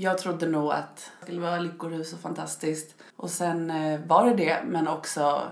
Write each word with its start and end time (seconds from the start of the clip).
Jag 0.00 0.18
trodde 0.18 0.46
nog 0.46 0.72
att 0.72 0.96
det 0.96 1.24
skulle 1.24 1.40
vara 1.40 1.58
lyckorus 1.58 2.12
och 2.12 2.20
fantastiskt. 2.20 2.94
Och 3.16 3.30
sen 3.30 3.70
eh, 3.70 4.00
var 4.00 4.24
det 4.24 4.34
det, 4.34 4.58
men 4.66 4.88
också 4.88 5.42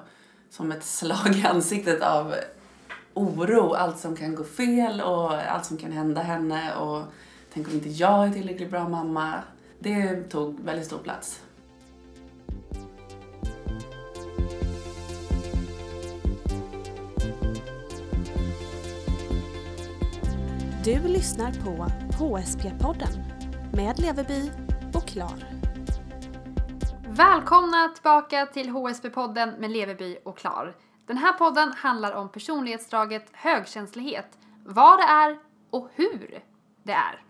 som 0.51 0.73
ett 0.73 0.85
slag 0.85 1.37
i 1.37 1.47
ansiktet 1.47 2.03
av 2.03 2.35
oro. 3.15 3.73
Allt 3.73 3.99
som 3.99 4.17
kan 4.17 4.35
gå 4.35 4.45
fel 4.45 5.01
och 5.01 5.33
allt 5.33 5.65
som 5.65 5.77
kan 5.77 5.93
hända 5.93 6.23
henne. 6.23 6.77
Och 6.77 7.03
tänk 7.55 7.69
om 7.69 7.75
inte 7.75 7.89
jag 7.89 8.29
är 8.29 8.33
tillräckligt 8.33 8.71
bra 8.71 8.89
mamma. 8.89 9.35
Det 9.79 10.23
tog 10.23 10.61
väldigt 10.61 10.87
stor 10.87 10.99
plats. 10.99 11.41
Du 20.85 21.09
lyssnar 21.09 21.53
på 21.53 21.87
HSP-podden 22.19 23.36
med 23.77 23.99
Leveby 23.99 24.51
och 24.95 25.09
Klar. 25.09 25.45
Välkomna 27.09 27.89
tillbaka 27.89 28.47
till 28.47 28.71
HSP-podden 28.71 29.59
med 29.59 29.71
Leveby 29.71 30.19
och 30.25 30.39
Klar. 30.39 30.77
Den 31.07 31.17
här 31.17 31.33
podden 31.33 31.73
handlar 31.73 32.13
om 32.13 32.29
personlighetsdraget 32.29 33.31
högkänslighet, 33.33 34.39
vad 34.65 34.99
det 34.99 35.03
är 35.03 35.39
och 35.71 35.89
hur 35.95 36.41
det 36.83 36.93
är. 36.93 37.23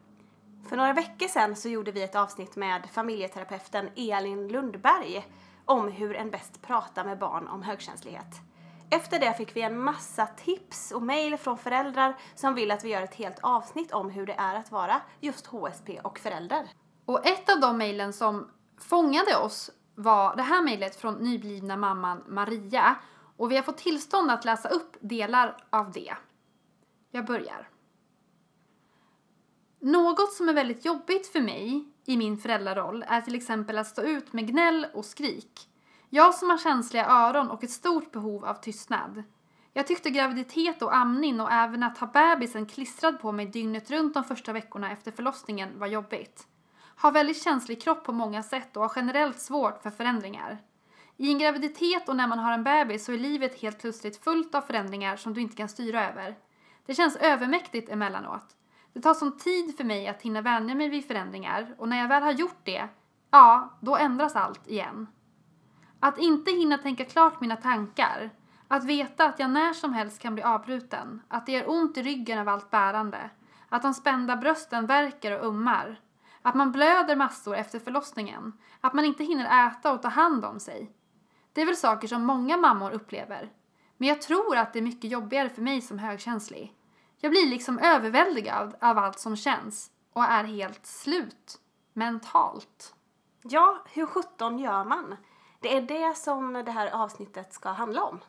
För 0.68 0.76
några 0.76 0.92
veckor 0.92 1.28
sedan 1.28 1.56
så 1.56 1.68
gjorde 1.68 1.92
vi 1.92 2.02
ett 2.02 2.14
avsnitt 2.14 2.56
med 2.56 2.82
familjeterapeuten 2.92 3.88
Elin 3.96 4.48
Lundberg 4.48 5.26
om 5.64 5.88
hur 5.88 6.14
en 6.14 6.30
bäst 6.30 6.62
pratar 6.62 7.04
med 7.04 7.18
barn 7.18 7.48
om 7.48 7.62
högkänslighet. 7.62 8.45
Efter 8.90 9.20
det 9.20 9.34
fick 9.34 9.56
vi 9.56 9.62
en 9.62 9.78
massa 9.78 10.26
tips 10.26 10.92
och 10.92 11.02
mejl 11.02 11.36
från 11.36 11.58
föräldrar 11.58 12.16
som 12.34 12.54
vill 12.54 12.70
att 12.70 12.84
vi 12.84 12.88
gör 12.88 13.02
ett 13.02 13.14
helt 13.14 13.38
avsnitt 13.40 13.92
om 13.92 14.10
hur 14.10 14.26
det 14.26 14.32
är 14.32 14.54
att 14.54 14.70
vara 14.70 15.00
just 15.20 15.46
HSP 15.46 16.00
och 16.00 16.18
förälder. 16.18 16.68
Och 17.04 17.26
ett 17.26 17.50
av 17.50 17.60
de 17.60 17.78
mejlen 17.78 18.12
som 18.12 18.50
fångade 18.78 19.36
oss 19.36 19.70
var 19.94 20.36
det 20.36 20.42
här 20.42 20.62
mejlet 20.62 20.96
från 20.96 21.14
nyblivna 21.14 21.76
mamman 21.76 22.24
Maria 22.28 22.96
och 23.36 23.50
vi 23.50 23.56
har 23.56 23.62
fått 23.62 23.78
tillstånd 23.78 24.30
att 24.30 24.44
läsa 24.44 24.68
upp 24.68 24.96
delar 25.00 25.56
av 25.70 25.92
det. 25.92 26.14
Jag 27.10 27.26
börjar. 27.26 27.68
Något 29.80 30.32
som 30.32 30.48
är 30.48 30.54
väldigt 30.54 30.84
jobbigt 30.84 31.26
för 31.26 31.40
mig 31.40 31.84
i 32.04 32.16
min 32.16 32.38
föräldraroll 32.38 33.04
är 33.08 33.20
till 33.20 33.34
exempel 33.34 33.78
att 33.78 33.86
stå 33.86 34.02
ut 34.02 34.32
med 34.32 34.48
gnäll 34.48 34.86
och 34.94 35.04
skrik. 35.04 35.68
Jag 36.10 36.34
som 36.34 36.50
har 36.50 36.58
känsliga 36.58 37.06
öron 37.06 37.50
och 37.50 37.64
ett 37.64 37.70
stort 37.70 38.12
behov 38.12 38.44
av 38.44 38.54
tystnad. 38.54 39.22
Jag 39.72 39.86
tyckte 39.86 40.10
graviditet 40.10 40.82
och 40.82 40.96
amning 40.96 41.40
och 41.40 41.52
även 41.52 41.82
att 41.82 41.98
ha 41.98 42.06
bebisen 42.06 42.66
klistrad 42.66 43.20
på 43.20 43.32
mig 43.32 43.46
dygnet 43.46 43.90
runt 43.90 44.14
de 44.14 44.24
första 44.24 44.52
veckorna 44.52 44.92
efter 44.92 45.12
förlossningen 45.12 45.78
var 45.78 45.86
jobbigt. 45.86 46.46
Har 46.96 47.12
väldigt 47.12 47.42
känslig 47.42 47.82
kropp 47.82 48.04
på 48.04 48.12
många 48.12 48.42
sätt 48.42 48.76
och 48.76 48.82
har 48.82 48.92
generellt 48.96 49.40
svårt 49.40 49.82
för 49.82 49.90
förändringar. 49.90 50.58
I 51.16 51.32
en 51.32 51.38
graviditet 51.38 52.08
och 52.08 52.16
när 52.16 52.26
man 52.26 52.38
har 52.38 52.52
en 52.52 52.64
bebis 52.64 53.04
så 53.04 53.12
är 53.12 53.18
livet 53.18 53.60
helt 53.60 53.78
plötsligt 53.78 54.24
fullt 54.24 54.54
av 54.54 54.60
förändringar 54.60 55.16
som 55.16 55.34
du 55.34 55.40
inte 55.40 55.56
kan 55.56 55.68
styra 55.68 56.08
över. 56.10 56.36
Det 56.86 56.94
känns 56.94 57.16
övermäktigt 57.16 57.90
emellanåt. 57.90 58.56
Det 58.92 59.00
tar 59.00 59.14
som 59.14 59.38
tid 59.38 59.76
för 59.76 59.84
mig 59.84 60.08
att 60.08 60.22
hinna 60.22 60.40
vänja 60.40 60.74
mig 60.74 60.88
vid 60.88 61.06
förändringar 61.06 61.74
och 61.78 61.88
när 61.88 61.98
jag 61.98 62.08
väl 62.08 62.22
har 62.22 62.32
gjort 62.32 62.60
det, 62.64 62.88
ja, 63.30 63.78
då 63.80 63.96
ändras 63.96 64.36
allt 64.36 64.68
igen. 64.68 65.06
Att 66.06 66.18
inte 66.18 66.50
hinna 66.50 66.78
tänka 66.78 67.04
klart 67.04 67.40
mina 67.40 67.56
tankar, 67.56 68.30
att 68.68 68.84
veta 68.84 69.24
att 69.24 69.38
jag 69.38 69.50
när 69.50 69.72
som 69.72 69.92
helst 69.92 70.22
kan 70.22 70.34
bli 70.34 70.42
avbruten, 70.42 71.22
att 71.28 71.46
det 71.46 71.52
gör 71.52 71.70
ont 71.70 71.96
i 71.96 72.02
ryggen 72.02 72.38
av 72.38 72.48
allt 72.48 72.70
bärande, 72.70 73.30
att 73.68 73.82
de 73.82 73.94
spända 73.94 74.36
brösten 74.36 74.86
värker 74.86 75.38
och 75.38 75.46
ummar, 75.46 76.00
att 76.42 76.54
man 76.54 76.72
blöder 76.72 77.16
massor 77.16 77.56
efter 77.56 77.78
förlossningen, 77.78 78.52
att 78.80 78.94
man 78.94 79.04
inte 79.04 79.24
hinner 79.24 79.68
äta 79.68 79.92
och 79.92 80.02
ta 80.02 80.08
hand 80.08 80.44
om 80.44 80.60
sig. 80.60 80.90
Det 81.52 81.62
är 81.62 81.66
väl 81.66 81.76
saker 81.76 82.08
som 82.08 82.24
många 82.24 82.56
mammor 82.56 82.90
upplever. 82.90 83.52
Men 83.96 84.08
jag 84.08 84.22
tror 84.22 84.56
att 84.56 84.72
det 84.72 84.78
är 84.78 84.82
mycket 84.82 85.10
jobbigare 85.10 85.48
för 85.48 85.62
mig 85.62 85.80
som 85.80 85.98
högkänslig. 85.98 86.74
Jag 87.18 87.30
blir 87.30 87.46
liksom 87.46 87.78
överväldigad 87.78 88.74
av 88.80 88.98
allt 88.98 89.18
som 89.18 89.36
känns 89.36 89.90
och 90.12 90.24
är 90.24 90.44
helt 90.44 90.86
slut. 90.86 91.58
Mentalt. 91.92 92.94
Ja, 93.42 93.84
hur 93.92 94.06
sjutton 94.06 94.58
gör 94.58 94.84
man? 94.84 95.16
Det 95.66 95.76
är 95.76 95.82
det 95.82 96.16
som 96.16 96.52
det 96.52 96.70
här 96.70 96.90
avsnittet 96.90 97.52
ska 97.52 97.68
handla 97.68 98.02
om. 98.02 98.20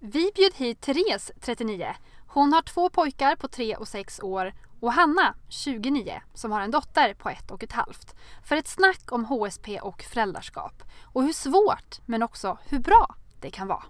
Vi 0.00 0.32
bjöd 0.34 0.54
hit 0.54 0.80
Therese, 0.80 1.32
39. 1.40 1.94
Hon 2.26 2.52
har 2.52 2.62
två 2.62 2.88
pojkar 2.88 3.36
på 3.36 3.48
3 3.48 3.76
och 3.76 3.88
6 3.88 4.20
år 4.20 4.54
och 4.80 4.92
Hanna, 4.92 5.34
29, 5.48 6.22
som 6.34 6.52
har 6.52 6.60
en 6.60 6.70
dotter 6.70 7.14
på 7.14 7.28
ett 7.28 7.50
och 7.50 7.62
ett 7.62 7.72
halvt. 7.72 8.14
För 8.44 8.56
ett 8.56 8.68
snack 8.68 9.12
om 9.12 9.24
HSP 9.24 9.80
och 9.80 10.02
föräldraskap. 10.02 10.82
Och 11.02 11.22
hur 11.22 11.32
svårt, 11.32 12.00
men 12.06 12.22
också 12.22 12.58
hur 12.68 12.78
bra 12.78 13.14
det 13.40 13.50
kan 13.50 13.68
vara. 13.68 13.84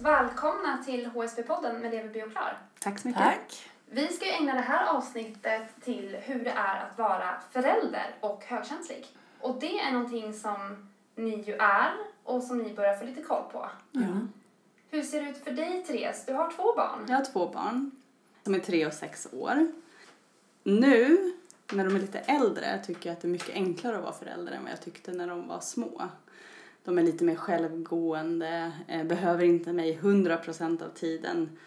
Välkomna 0.00 0.82
till 0.84 1.06
HSP-podden 1.06 1.78
med 1.78 1.90
Lever 1.90 2.26
och 2.26 2.32
Klar. 2.32 2.58
Tack 2.80 2.98
så 2.98 3.08
mycket. 3.08 3.22
Tack. 3.22 3.68
Vi 3.94 4.08
ska 4.08 4.26
ägna 4.26 4.54
det 4.54 4.60
här 4.60 4.96
avsnittet 4.96 5.62
till 5.84 6.16
hur 6.20 6.44
det 6.44 6.50
är 6.50 6.84
att 6.84 6.98
vara 6.98 7.40
förälder 7.50 8.14
och 8.20 8.44
högkänslig. 8.44 9.06
Och 9.40 9.56
det 9.60 9.78
är 9.78 9.92
någonting 9.92 10.34
som 10.34 10.88
ni 11.14 11.42
ju 11.42 11.52
är 11.52 11.92
och 12.24 12.42
som 12.42 12.58
ni 12.58 12.74
börjar 12.74 12.96
få 12.96 13.04
lite 13.04 13.22
koll 13.22 13.42
på. 13.52 13.70
Ja. 13.90 14.00
Hur 14.90 15.02
ser 15.02 15.22
det 15.22 15.30
ut 15.30 15.44
för 15.44 15.50
dig, 15.50 15.84
Therese? 15.84 16.24
Du 16.26 16.32
har 16.32 16.52
två 16.52 16.74
barn. 16.76 17.06
Jag 17.08 17.16
har 17.16 17.24
två 17.24 17.46
barn 17.46 17.90
som 18.44 18.54
är 18.54 18.58
tre 18.58 18.86
och 18.86 18.92
sex 18.92 19.28
år. 19.32 19.66
Nu, 20.62 21.32
när 21.72 21.84
de 21.84 21.96
är 21.96 22.00
lite 22.00 22.18
äldre, 22.18 22.78
tycker 22.86 23.08
jag 23.08 23.16
att 23.16 23.22
det 23.22 23.28
är 23.28 23.32
mycket 23.32 23.54
enklare 23.54 23.96
att 23.96 24.02
vara 24.02 24.12
förälder 24.12 24.52
än 24.52 24.62
vad 24.62 24.72
jag 24.72 24.80
tyckte 24.80 25.12
när 25.12 25.26
de 25.26 25.48
var 25.48 25.60
små. 25.60 26.08
De 26.84 26.98
är 26.98 27.02
lite 27.02 27.24
mer 27.24 27.36
självgående, 27.36 28.72
eh, 28.88 29.04
behöver 29.04 29.44
inte 29.44 29.72
mig 29.72 29.98
100% 30.02 30.82
av 30.82 30.88
tiden. 30.88 31.58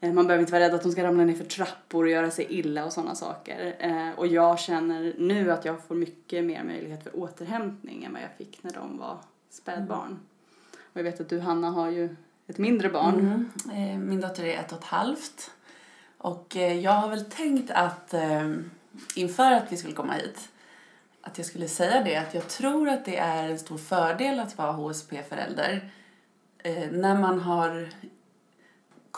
Eh, 0.00 0.12
man 0.12 0.26
behöver 0.26 0.42
inte 0.42 0.52
vara 0.52 0.64
rädd 0.64 0.74
att 0.74 0.82
de 0.82 0.92
ska 0.92 1.04
ramla 1.04 1.24
ner 1.24 1.34
för 1.34 1.44
trappor 1.44 2.04
och 2.04 2.10
göra 2.10 2.30
sig 2.30 2.46
illa 2.48 2.84
och 2.84 2.92
sådana 2.92 3.14
saker. 3.14 3.76
Eh, 3.78 4.18
och 4.18 4.26
jag 4.26 4.58
känner 4.58 5.14
nu 5.18 5.52
att 5.52 5.64
jag 5.64 5.84
får 5.84 5.94
mycket 5.94 6.44
mer 6.44 6.64
möjlighet 6.64 7.02
för 7.02 7.16
återhämtning 7.16 8.04
än 8.04 8.12
vad 8.12 8.22
jag 8.22 8.32
fick 8.38 8.62
när 8.62 8.72
de 8.72 8.98
var 8.98 9.18
spädbarn. 9.50 10.06
Mm. 10.06 10.20
Och 10.92 10.98
jag 10.98 11.04
vet 11.04 11.20
att 11.20 11.28
du 11.28 11.40
Hanna 11.40 11.70
har 11.70 11.90
ju 11.90 12.16
ett 12.46 12.58
mindre 12.58 12.88
barn. 12.88 13.18
Mm. 13.18 13.50
Eh, 13.92 13.98
min 13.98 14.20
dotter 14.20 14.44
är 14.44 14.58
ett 14.58 14.72
och 14.72 14.78
ett 14.78 14.84
halvt. 14.84 15.50
Och 16.18 16.56
jag 16.56 16.92
har 16.92 17.08
väl 17.08 17.24
tänkt 17.24 17.70
att 17.70 18.14
inför 19.14 19.52
att 19.52 19.72
vi 19.72 19.76
skulle 19.76 19.94
komma 19.94 20.12
hit 20.12 20.48
att 21.22 21.38
jag 21.38 21.46
skulle 21.46 21.68
säga 21.68 22.02
det 22.02 22.16
att 22.16 22.34
jag 22.34 22.48
tror 22.48 22.88
att 22.88 23.04
det 23.04 23.16
är 23.16 23.48
en 23.48 23.58
stor 23.58 23.78
fördel 23.78 24.40
att 24.40 24.58
vara 24.58 24.72
HSP-förälder 24.72 25.90
när 26.90 27.20
man 27.20 27.40
har 27.40 27.88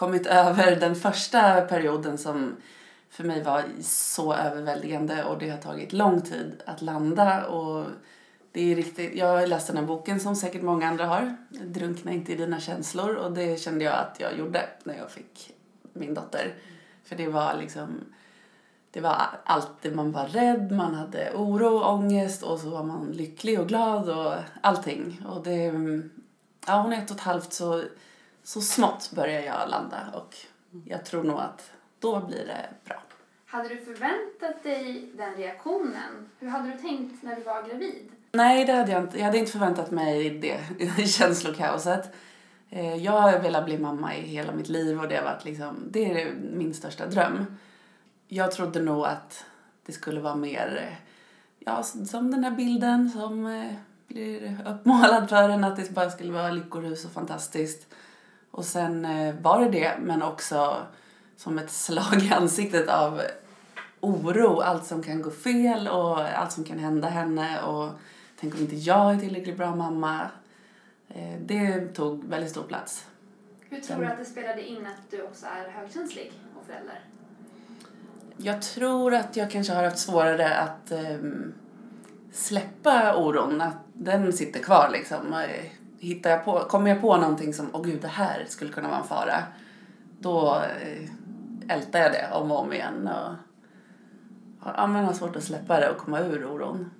kommit 0.02 0.26
över 0.26 0.76
den 0.76 0.94
första 0.94 1.60
perioden 1.60 2.18
som 2.18 2.56
för 3.10 3.24
mig 3.24 3.42
var 3.42 3.64
så 3.82 4.34
överväldigande 4.34 5.24
och 5.24 5.38
det 5.38 5.50
har 5.50 5.58
tagit 5.58 5.92
lång 5.92 6.20
tid 6.20 6.62
att 6.66 6.82
landa 6.82 7.46
och 7.46 7.86
det 8.52 8.72
är 8.72 8.76
riktigt, 8.76 9.14
jag 9.14 9.26
har 9.26 9.46
läst 9.46 9.66
den 9.66 9.76
här 9.76 9.84
boken 9.84 10.20
som 10.20 10.36
säkert 10.36 10.62
många 10.62 10.88
andra 10.88 11.06
har, 11.06 11.36
Drunkna 11.50 12.12
inte 12.12 12.32
i 12.32 12.36
dina 12.36 12.60
känslor 12.60 13.14
och 13.14 13.32
det 13.32 13.60
kände 13.60 13.84
jag 13.84 13.94
att 13.94 14.16
jag 14.20 14.38
gjorde 14.38 14.62
när 14.84 14.96
jag 14.96 15.10
fick 15.10 15.54
min 15.92 16.14
dotter. 16.14 16.54
För 17.04 17.16
det 17.16 17.28
var 17.28 17.54
liksom, 17.60 18.00
det 18.90 19.00
var 19.00 19.16
alltid, 19.44 19.96
man 19.96 20.12
var 20.12 20.26
rädd, 20.26 20.72
man 20.72 20.94
hade 20.94 21.32
oro 21.34 21.76
och 21.76 21.92
ångest 21.94 22.42
och 22.42 22.58
så 22.58 22.70
var 22.70 22.82
man 22.82 23.12
lycklig 23.12 23.60
och 23.60 23.68
glad 23.68 24.08
och 24.08 24.34
allting. 24.60 25.24
Och 25.28 25.42
det, 25.42 25.72
ja 26.66 26.82
hon 26.82 26.92
är 26.92 26.98
ett 26.98 27.10
och 27.10 27.16
ett 27.16 27.22
halvt 27.22 27.52
så 27.52 27.82
så 28.42 28.60
smått 28.60 29.10
börjar 29.14 29.40
jag 29.40 29.70
landa 29.70 29.98
och 30.14 30.36
jag 30.84 31.04
tror 31.04 31.24
nog 31.24 31.38
att 31.40 31.72
då 31.98 32.20
blir 32.20 32.46
det 32.46 32.68
bra. 32.84 33.02
Hade 33.46 33.68
du 33.68 33.76
förväntat 33.76 34.62
dig 34.62 35.12
den 35.14 35.34
reaktionen? 35.34 36.30
Hur 36.38 36.48
hade 36.48 36.72
du 36.72 36.78
tänkt 36.78 37.22
när 37.22 37.36
du 37.36 37.42
var 37.42 37.62
gravid? 37.62 38.10
Nej, 38.32 38.64
det 38.64 38.72
hade 38.72 38.92
jag 38.92 39.02
inte. 39.02 39.18
Jag 39.18 39.24
hade 39.24 39.38
inte 39.38 39.52
förväntat 39.52 39.90
mig 39.90 40.30
det 40.30 40.60
känslokaoset. 41.08 42.14
Eh, 42.70 42.96
jag 42.96 43.12
har 43.12 43.38
velat 43.38 43.64
bli 43.64 43.78
mamma 43.78 44.16
i 44.16 44.20
hela 44.20 44.52
mitt 44.52 44.68
liv 44.68 45.00
och 45.00 45.08
det 45.08 45.16
har 45.16 45.24
varit 45.24 45.44
liksom, 45.44 45.76
det 45.90 46.22
är 46.22 46.34
min 46.34 46.74
största 46.74 47.06
dröm. 47.06 47.46
Jag 48.28 48.52
trodde 48.52 48.80
nog 48.80 49.04
att 49.04 49.44
det 49.86 49.92
skulle 49.92 50.20
vara 50.20 50.34
mer, 50.34 50.98
ja, 51.58 51.82
som 51.82 52.30
den 52.30 52.44
här 52.44 52.50
bilden 52.50 53.10
som 53.10 53.46
eh, 53.46 53.72
blir 54.06 54.58
uppmålad 54.66 55.28
för 55.28 55.48
en, 55.48 55.64
att 55.64 55.76
det 55.76 55.90
bara 55.90 56.10
skulle 56.10 56.32
vara 56.32 56.50
lyckorus 56.50 57.04
och 57.04 57.12
fantastiskt. 57.12 57.94
Och 58.52 58.64
sen 58.64 59.04
eh, 59.04 59.34
var 59.34 59.60
det 59.60 59.70
det, 59.70 59.92
men 60.00 60.22
också 60.22 60.86
som 61.36 61.58
ett 61.58 61.70
slag 61.70 62.22
i 62.22 62.32
ansiktet 62.32 62.88
av 62.88 63.20
oro. 64.00 64.60
Allt 64.60 64.86
som 64.86 65.02
kan 65.02 65.22
gå 65.22 65.30
fel 65.30 65.88
och 65.88 66.20
allt 66.20 66.52
som 66.52 66.64
kan 66.64 66.78
hända 66.78 67.08
henne. 67.08 67.62
Och 67.62 67.90
tänk 68.40 68.54
om 68.54 68.60
inte 68.60 68.76
jag 68.76 69.14
är 69.14 69.18
tillräckligt 69.18 69.56
bra 69.56 69.74
mamma. 69.74 70.30
Eh, 71.08 71.40
det 71.40 71.94
tog 71.94 72.24
väldigt 72.24 72.50
stor 72.50 72.62
plats. 72.62 73.06
Hur 73.70 73.80
tror 73.80 74.00
du 74.00 74.06
att 74.06 74.18
det 74.18 74.24
spelade 74.24 74.68
in 74.68 74.86
att 74.86 75.10
du 75.10 75.22
också 75.22 75.46
är 75.46 75.70
högkänslig 75.70 76.32
och 76.60 76.66
förälder? 76.66 77.00
Jag 78.36 78.62
tror 78.62 79.14
att 79.14 79.36
jag 79.36 79.50
kanske 79.50 79.72
har 79.72 79.84
haft 79.84 79.98
svårare 79.98 80.56
att 80.56 80.90
ehm, 80.90 81.54
släppa 82.32 83.16
oron, 83.16 83.60
att 83.60 83.76
den 83.92 84.32
sitter 84.32 84.60
kvar 84.60 84.88
liksom. 84.92 85.34
Hittar 86.02 86.30
jag 86.30 86.44
på, 86.44 86.58
kommer 86.58 86.90
jag 86.90 87.00
på 87.00 87.16
någonting 87.16 87.54
som, 87.54 87.70
åh 87.72 87.82
gud, 87.82 88.02
det 88.02 88.08
här 88.08 88.44
skulle 88.48 88.72
kunna 88.72 88.88
vara 88.88 88.98
en 88.98 89.06
fara, 89.06 89.42
då 90.18 90.62
eh, 90.82 91.76
ältar 91.76 91.98
jag 91.98 92.12
det 92.12 92.28
om 92.32 92.50
och 92.50 92.60
om 92.60 92.72
igen 92.72 93.08
och 93.08 93.34
ja, 94.76 94.86
men 94.86 95.04
har 95.04 95.12
svårt 95.12 95.36
att 95.36 95.44
släppa 95.44 95.80
det 95.80 95.90
och 95.90 95.96
komma 95.96 96.20
ur 96.20 96.44
oron. 96.46 96.90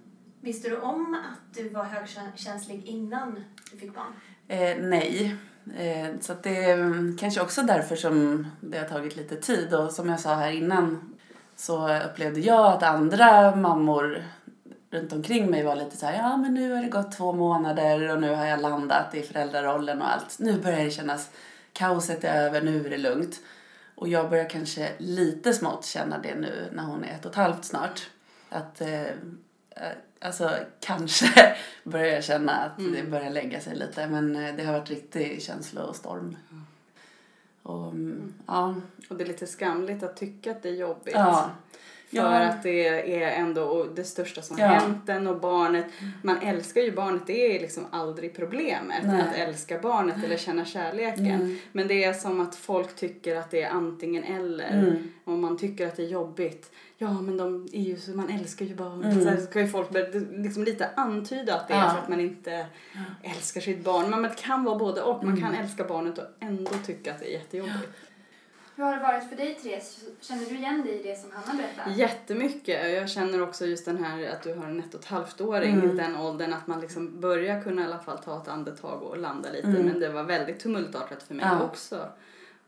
Visste 0.41 0.69
du 0.69 0.77
om 0.77 1.15
att 1.15 1.55
du 1.55 1.69
var 1.69 1.85
högkänslig 1.85 2.85
innan 2.85 3.45
du 3.73 3.79
fick 3.79 3.95
barn? 3.95 4.13
Eh, 4.49 4.77
nej. 4.81 5.37
Eh, 5.77 6.21
så 6.21 6.35
det 6.43 6.65
är 6.65 6.79
mm, 6.79 7.17
kanske 7.21 7.41
också 7.41 7.63
därför 7.63 7.97
som 7.97 8.47
det 8.61 8.79
har 8.79 8.87
tagit 8.87 9.17
lite 9.17 9.37
tid. 9.37 9.75
Och 9.75 9.93
som 9.93 10.09
jag 10.09 10.21
sa 10.21 10.35
här 10.35 10.51
innan 10.51 11.15
så 11.57 11.99
upplevde 11.99 12.41
jag 12.41 12.67
att 12.67 12.83
andra 12.83 13.57
mammor 13.57 14.25
runt 14.93 15.13
omkring 15.13 15.51
mig 15.51 15.63
var 15.63 15.77
lite 15.77 15.97
så 15.97 16.07
här, 16.07 16.15
ja 16.15 16.37
men 16.37 16.55
nu 16.55 16.73
har 16.73 16.83
det 16.83 16.89
gått 16.89 17.13
två 17.13 17.33
månader 17.33 18.09
och 18.11 18.21
nu 18.21 18.35
har 18.35 18.47
jag 18.47 18.61
landat 18.61 19.15
i 19.15 19.23
föräldrarollen 19.23 20.03
och 20.03 20.13
allt. 20.13 20.39
Nu 20.39 20.61
börjar 20.61 20.85
det 20.85 20.91
kännas, 20.91 21.31
kaoset 21.73 22.25
är 22.25 22.43
över, 22.43 22.63
nu 22.63 22.87
är 22.87 22.91
det 22.91 22.99
lugnt. 22.99 23.41
Och 23.95 24.09
jag 24.09 24.31
börjar 24.31 24.49
kanske 24.49 24.93
lite 24.99 25.53
smått 25.53 25.85
känna 25.85 26.19
det 26.19 26.35
nu 26.35 26.69
när 26.73 26.83
hon 26.83 27.05
är 27.05 27.15
ett 27.15 27.25
och 27.25 27.31
ett 27.31 27.37
halvt 27.37 27.65
snart. 27.65 28.11
Att 28.49 28.81
eh, 28.81 29.03
eh, 29.03 29.93
alltså 30.21 30.51
kanske 30.81 31.57
börjar 31.85 32.15
jag 32.15 32.25
känna 32.25 32.53
att 32.53 32.79
det 32.79 33.11
börjar 33.11 33.31
lägga 33.31 33.61
sig 33.61 33.77
lite 33.77 34.07
men 34.07 34.37
eh, 34.37 34.55
det 34.55 34.65
har 34.65 34.73
varit 34.73 34.91
riktig 34.91 35.43
känslostorm. 35.43 36.37
Och 37.63 37.89
mm, 37.89 38.35
ja, 38.47 38.75
Och 39.11 39.17
det 39.17 39.25
är 39.25 39.29
lite 39.29 39.47
skamligt 39.47 40.03
att 40.03 40.17
tycka 40.17 40.51
att 40.51 40.63
det 40.63 40.69
är 40.69 40.75
jobbigt. 40.75 41.15
ja. 41.15 41.51
För 42.13 42.19
Ja. 42.19 42.39
att 42.39 42.63
det 42.63 42.89
är 43.23 43.31
ändå 43.31 43.87
det 43.95 44.05
största 44.05 44.43
som 44.43 44.59
Ja. 44.59 44.67
hänt 44.67 45.09
en 45.09 45.27
och 45.27 45.41
barnet. 45.41 45.87
Man 46.23 46.39
älskar 46.39 46.81
ju 46.81 46.93
barnet, 46.93 47.23
det 47.27 47.57
är 47.57 47.61
liksom 47.61 47.87
aldrig 47.91 48.35
problemet. 48.37 49.05
Nej. 49.05 49.21
Att 49.23 49.37
älska 49.37 49.79
barnet 49.79 50.25
eller 50.25 50.37
känna 50.37 50.65
kärleken. 50.65 51.27
Mm. 51.27 51.59
Men 51.73 51.89
det 51.89 52.05
är 52.05 52.13
som 52.13 52.41
att 52.41 52.55
folk 52.57 52.97
tycker 52.97 53.37
att 53.37 53.51
det 53.51 53.63
är 53.63 53.71
antingen 53.71 54.25
eller. 54.25 54.71
Mm. 54.79 55.09
Om 55.25 55.41
man 55.41 55.59
tycker 55.59 55.87
att 55.87 55.97
det 55.97 56.03
är 56.03 56.09
jobbigt. 56.09 56.71
Ja 56.99 57.21
men 57.21 57.37
de 57.37 57.69
är 57.73 57.81
ju 57.83 57.97
så, 57.97 58.11
man 58.11 58.29
älskar 58.31 58.65
ju 58.67 58.75
barn. 58.75 59.05
Mm. 59.05 59.37
Så 59.37 59.43
ska 59.47 59.61
ju 59.61 59.69
folk 59.69 59.89
liksom 60.33 60.65
lite 60.65 60.89
antyda 60.97 61.55
att 61.55 61.69
det 61.69 61.75
är 61.75 61.79
Ja. 61.79 61.91
för 61.91 61.99
att 61.99 62.09
man 62.09 62.21
inte 62.21 62.67
älskar 63.23 63.61
sitt 63.61 63.85
barn. 63.85 64.11
Men 64.11 64.23
det 64.23 64.37
kan 64.39 64.65
vara 64.65 64.79
både 64.79 65.03
och. 65.03 65.25
Man 65.25 65.37
Mm. 65.39 65.41
kan 65.53 65.55
älska 65.65 65.85
barnet 65.85 66.19
och 66.19 66.25
ändå 66.41 66.71
tycka 66.87 67.13
att 67.13 67.21
det 67.21 67.27
är 67.27 67.33
jättejobbigt. 67.33 67.89
Varit 69.13 69.29
för 69.29 69.37
dig 69.37 69.55
Therese? 69.63 70.01
Känner 70.21 70.47
du 70.47 70.55
igen 70.55 70.83
dig 70.83 71.01
i 71.01 71.03
det 71.03 71.19
som 71.21 71.31
Hanna 71.33 71.63
berättar? 71.63 71.91
Jättemycket. 71.99 72.93
Jag 72.93 73.11
känner 73.11 73.43
också 73.43 73.67
just 73.67 73.85
den 73.85 74.05
här 74.05 74.31
att 74.31 74.43
du 74.43 74.55
har 74.55 74.65
en 74.65 74.79
ett 74.81 74.95
och 74.95 75.01
ett 75.01 75.07
halvt 75.07 75.41
åring 75.41 75.73
Mm. 75.75 75.97
den 75.97 76.17
åldern 76.17 76.53
att 76.53 76.67
man 76.67 76.81
liksom 76.81 77.21
börjar 77.21 77.63
kunna 77.63 77.83
i 77.83 77.85
alla 77.85 77.99
fall 77.99 78.19
ta 78.19 78.43
ett 78.43 78.49
andetag 78.49 79.03
och 79.03 79.19
landa 79.19 79.51
lite. 79.51 79.67
Mm. 79.69 79.83
Men 79.87 80.01
det 80.01 80.09
var 80.09 80.23
väldigt 80.23 80.61
tumultartat 80.61 81.23
för 81.23 81.35
mig 81.35 81.47
Ja. 81.49 81.63
också 81.65 82.09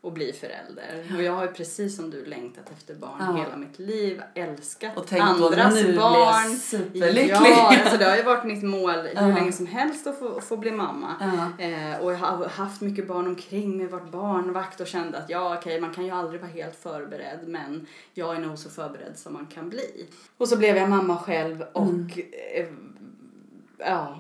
att 0.05 0.13
bli 0.15 0.33
förälder. 0.33 1.13
Och 1.17 1.23
jag 1.23 1.33
har 1.33 1.43
ju 1.43 1.53
precis 1.53 1.97
som 1.97 2.11
du 2.11 2.25
längtat 2.25 2.71
efter 2.79 2.95
barn 2.95 3.11
Ja. 3.19 3.45
hela 3.45 3.57
mitt 3.57 3.79
liv, 3.79 4.23
älskat 4.35 4.97
Och 4.97 5.07
tänkt 5.07 5.23
andras 5.25 5.75
nu 5.75 5.97
barn. 5.97 6.57
superlycklig. 6.57 7.31
Ja, 7.31 7.77
alltså 7.83 7.97
det 7.97 8.05
har 8.05 8.17
ju 8.17 8.23
varit 8.23 8.45
mitt 8.45 8.63
mål 8.63 8.91
hur 9.15 9.15
Ja. 9.15 9.27
länge 9.35 9.53
som 9.53 9.67
helst 9.67 10.07
att 10.07 10.19
få, 10.19 10.41
få 10.41 10.57
bli 10.57 10.71
mamma. 10.71 11.15
Ja. 11.21 11.65
Eh, 11.65 12.01
och 12.01 12.13
jag 12.13 12.17
har 12.17 12.49
haft 12.49 12.81
mycket 12.81 13.09
barn 13.09 13.27
omkring 13.27 13.77
mig, 13.77 13.87
varit 13.87 14.11
barnvakt 14.13 14.81
och 14.81 14.87
kände 14.87 15.19
att 15.19 15.31
ja 15.31 15.57
okej 15.59 15.81
man 15.81 15.95
kan 15.95 16.05
ju 16.05 16.11
aldrig 16.11 16.41
vara 16.41 16.51
helt 16.51 16.77
förberedd 16.77 17.41
men 17.47 17.87
jag 18.15 18.37
är 18.37 18.41
nog 18.41 18.59
så 18.59 18.71
förberedd 18.71 19.13
som 19.19 19.33
man 19.33 19.47
kan 19.47 19.69
bli. 19.71 20.07
Och 20.39 20.49
så 20.49 20.57
blev 20.59 20.77
jag 20.77 20.89
mamma 20.91 21.17
själv 21.19 21.63
och 21.73 21.83
Mm. 21.89 22.09
Ja. 23.79 24.19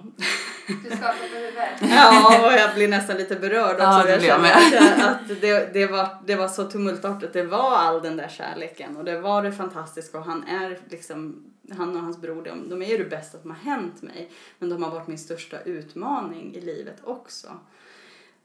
Du 0.67 0.91
skakar 0.97 1.29
på 1.29 1.37
huvudet. 1.37 1.81
ja 1.81 2.47
och 2.47 2.53
jag 2.53 2.75
blir 2.75 2.89
nästan 2.89 3.17
lite 3.17 3.37
berörd 3.37 3.75
också. 3.75 3.83
Ja, 3.83 4.05
det 4.05 4.27
jag 4.27 4.41
blir 4.41 4.51
jag 4.51 4.73
känner 4.73 5.11
att, 5.11 5.31
att 5.31 5.41
det, 5.41 5.73
det, 5.73 5.87
var, 5.87 6.09
det 6.27 6.37
var 6.37 6.49
så 6.49 6.65
tumultartat. 6.65 7.33
Det 7.33 7.45
var 7.45 7.77
all 7.77 8.03
den 8.03 8.17
där 8.17 8.29
kärleken 8.29 8.97
och 8.97 9.05
det 9.05 9.21
var 9.21 9.43
det 9.43 9.53
fantastiska 9.53 10.19
och 10.19 10.25
han 10.25 10.45
är 10.49 10.79
liksom 10.89 11.45
han 11.71 11.97
och 11.97 12.03
hans 12.03 12.21
bror, 12.21 12.43
de, 12.43 12.69
de 12.69 12.83
är 12.83 12.87
ju 12.87 12.99
det 12.99 13.11
bästa 13.11 13.39
som 13.39 13.51
har 13.51 13.59
hänt 13.59 14.03
mig. 14.03 14.31
Men 14.59 14.69
de 14.69 14.83
har 14.83 14.91
varit 14.91 15.06
min 15.06 15.19
största 15.19 15.61
utmaning 15.61 16.55
i 16.55 16.61
livet 16.61 16.97
också. 17.05 17.49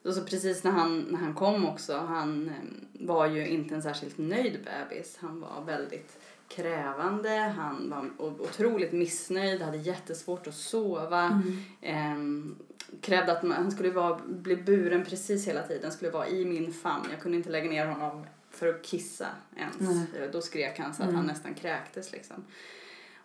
Och 0.03 0.13
så 0.13 0.21
precis 0.21 0.63
när 0.63 0.71
han, 0.71 0.99
när 0.99 1.19
han 1.19 1.33
kom 1.33 1.65
också, 1.65 1.97
han 1.97 2.47
eh, 2.49 3.05
var 3.07 3.25
ju 3.25 3.47
inte 3.47 3.75
en 3.75 3.81
särskilt 3.81 4.17
nöjd 4.17 4.59
bebis. 4.65 5.17
Han 5.21 5.41
var 5.41 5.63
väldigt 5.65 6.19
krävande, 6.49 7.29
han 7.57 7.89
var 7.89 8.09
otroligt 8.41 8.91
missnöjd, 8.91 9.61
hade 9.61 9.77
jättesvårt 9.77 10.47
att 10.47 10.55
sova. 10.55 11.41
Ehm, 11.81 12.55
krävde 13.01 13.31
att 13.31 13.43
man, 13.43 13.57
han 13.57 13.71
skulle 13.71 13.91
vara, 13.91 14.19
bli 14.27 14.55
buren 14.55 15.05
precis 15.05 15.47
hela 15.47 15.61
tiden, 15.63 15.91
skulle 15.91 16.11
vara 16.11 16.27
i 16.27 16.45
min 16.45 16.73
famn. 16.73 17.05
Jag 17.11 17.19
kunde 17.21 17.37
inte 17.37 17.49
lägga 17.49 17.69
ner 17.69 17.85
honom 17.85 18.25
för 18.51 18.67
att 18.67 18.83
kissa 18.83 19.27
ens. 19.57 20.13
Eh, 20.15 20.31
Då 20.31 20.41
skrek 20.41 20.79
han 20.79 20.93
så 20.93 21.03
att 21.03 21.13
han 21.13 21.25
nästan 21.25 21.53
kräktes 21.53 22.11
liksom. 22.11 22.43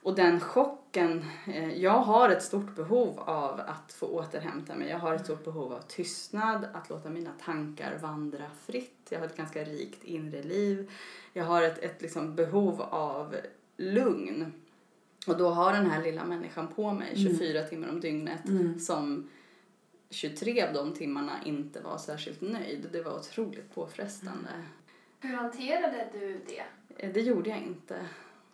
Och 0.05 0.15
den 0.15 0.41
chocken, 0.41 1.25
eh, 1.47 1.75
jag 1.83 1.99
har 1.99 2.29
ett 2.29 2.43
stort 2.43 2.75
behov 2.77 3.19
av 3.21 3.61
att 3.61 3.93
få 3.93 4.07
återhämta 4.07 4.75
mig. 4.75 4.89
Jag 4.89 4.99
har 4.99 5.15
ett 5.15 5.25
stort 5.25 5.45
behov 5.45 5.73
av 5.73 5.81
tystnad, 5.81 6.67
att 6.75 6.91
låta 6.91 7.11
mina 7.11 7.31
tankar 7.45 7.99
vandra 8.03 8.45
fritt. 8.67 9.07
Jag 9.09 9.19
har 9.19 9.27
ett 9.27 9.37
ganska 9.37 9.65
rikt 9.65 10.05
inre 10.05 10.43
liv. 10.43 10.91
Jag 11.33 11.45
har 11.45 11.63
ett, 11.63 11.79
ett 11.79 12.03
liksom 12.03 12.35
behov 12.35 12.83
av 12.83 13.37
lugn. 13.77 14.53
Och 15.27 15.37
då 15.39 15.49
har 15.51 15.73
den 15.73 15.91
här 15.91 16.03
lilla 16.03 16.25
människan 16.25 16.69
på 16.69 16.93
mig 16.93 17.13
24 17.17 17.63
timmar 17.63 17.89
om 17.89 18.01
dygnet 18.01 18.49
Mm. 18.49 18.79
som 18.79 19.31
23 20.11 20.63
av 20.63 20.73
de 20.75 20.95
timmarna 20.95 21.33
inte 21.45 21.81
var 21.81 21.99
särskilt 21.99 22.41
nöjd. 22.41 22.89
Det 22.93 23.03
var 23.03 23.19
otroligt 23.19 23.75
påfrestande. 23.75 24.49
Hur 25.21 25.37
hanterade 25.37 26.09
du 26.13 26.41
det? 26.47 26.65
Eh, 27.07 27.13
Det 27.13 27.21
gjorde 27.21 27.51
jag 27.51 27.59
inte. 27.59 27.97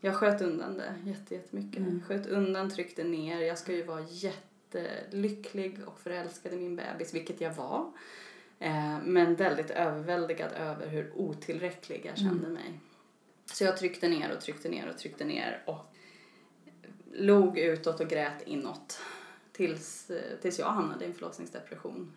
Jag 0.01 0.15
sköt 0.15 0.43
undan 0.43 0.77
det 0.77 0.95
jätte, 1.05 1.35
jättemycket. 1.35 1.79
Mm. 1.79 2.03
Sköt 2.03 2.27
undan, 2.27 2.71
tryckte 2.71 3.05
ner. 3.05 3.41
Jag 3.41 3.59
ska 3.59 3.73
ju 3.73 3.83
vara 3.83 4.05
jättelycklig 4.11 5.79
och 5.87 6.01
förälskad 6.01 6.53
i 6.53 6.57
min 6.57 6.77
bebis, 6.77 7.15
vilket 7.15 7.41
jag 7.41 7.55
var. 7.55 7.93
Eh, 8.59 8.99
men 9.05 9.35
väldigt 9.35 9.71
överväldigad 9.71 10.53
över 10.53 10.87
hur 10.87 11.13
otillräcklig 11.17 12.07
jag 12.07 12.19
kände 12.19 12.49
mig. 12.49 12.81
Så 13.47 13.65
jag 13.65 13.77
tryckte 13.77 14.09
ner 14.09 14.33
och 14.37 14.41
tryckte 14.41 14.69
ner 14.69 14.89
och 14.89 14.99
tryckte 14.99 15.25
ner 15.25 15.63
och 15.67 15.95
log 17.13 17.59
utåt 17.59 18.01
och 18.01 18.09
grät 18.09 18.43
inåt. 18.47 19.01
Tills, 19.53 20.11
eh, 20.11 20.39
tills 20.43 20.59
jag 20.59 20.67
hamnade 20.67 21.05
i 21.05 21.09
en 21.09 21.15
förlossningsdepression. 21.15 22.13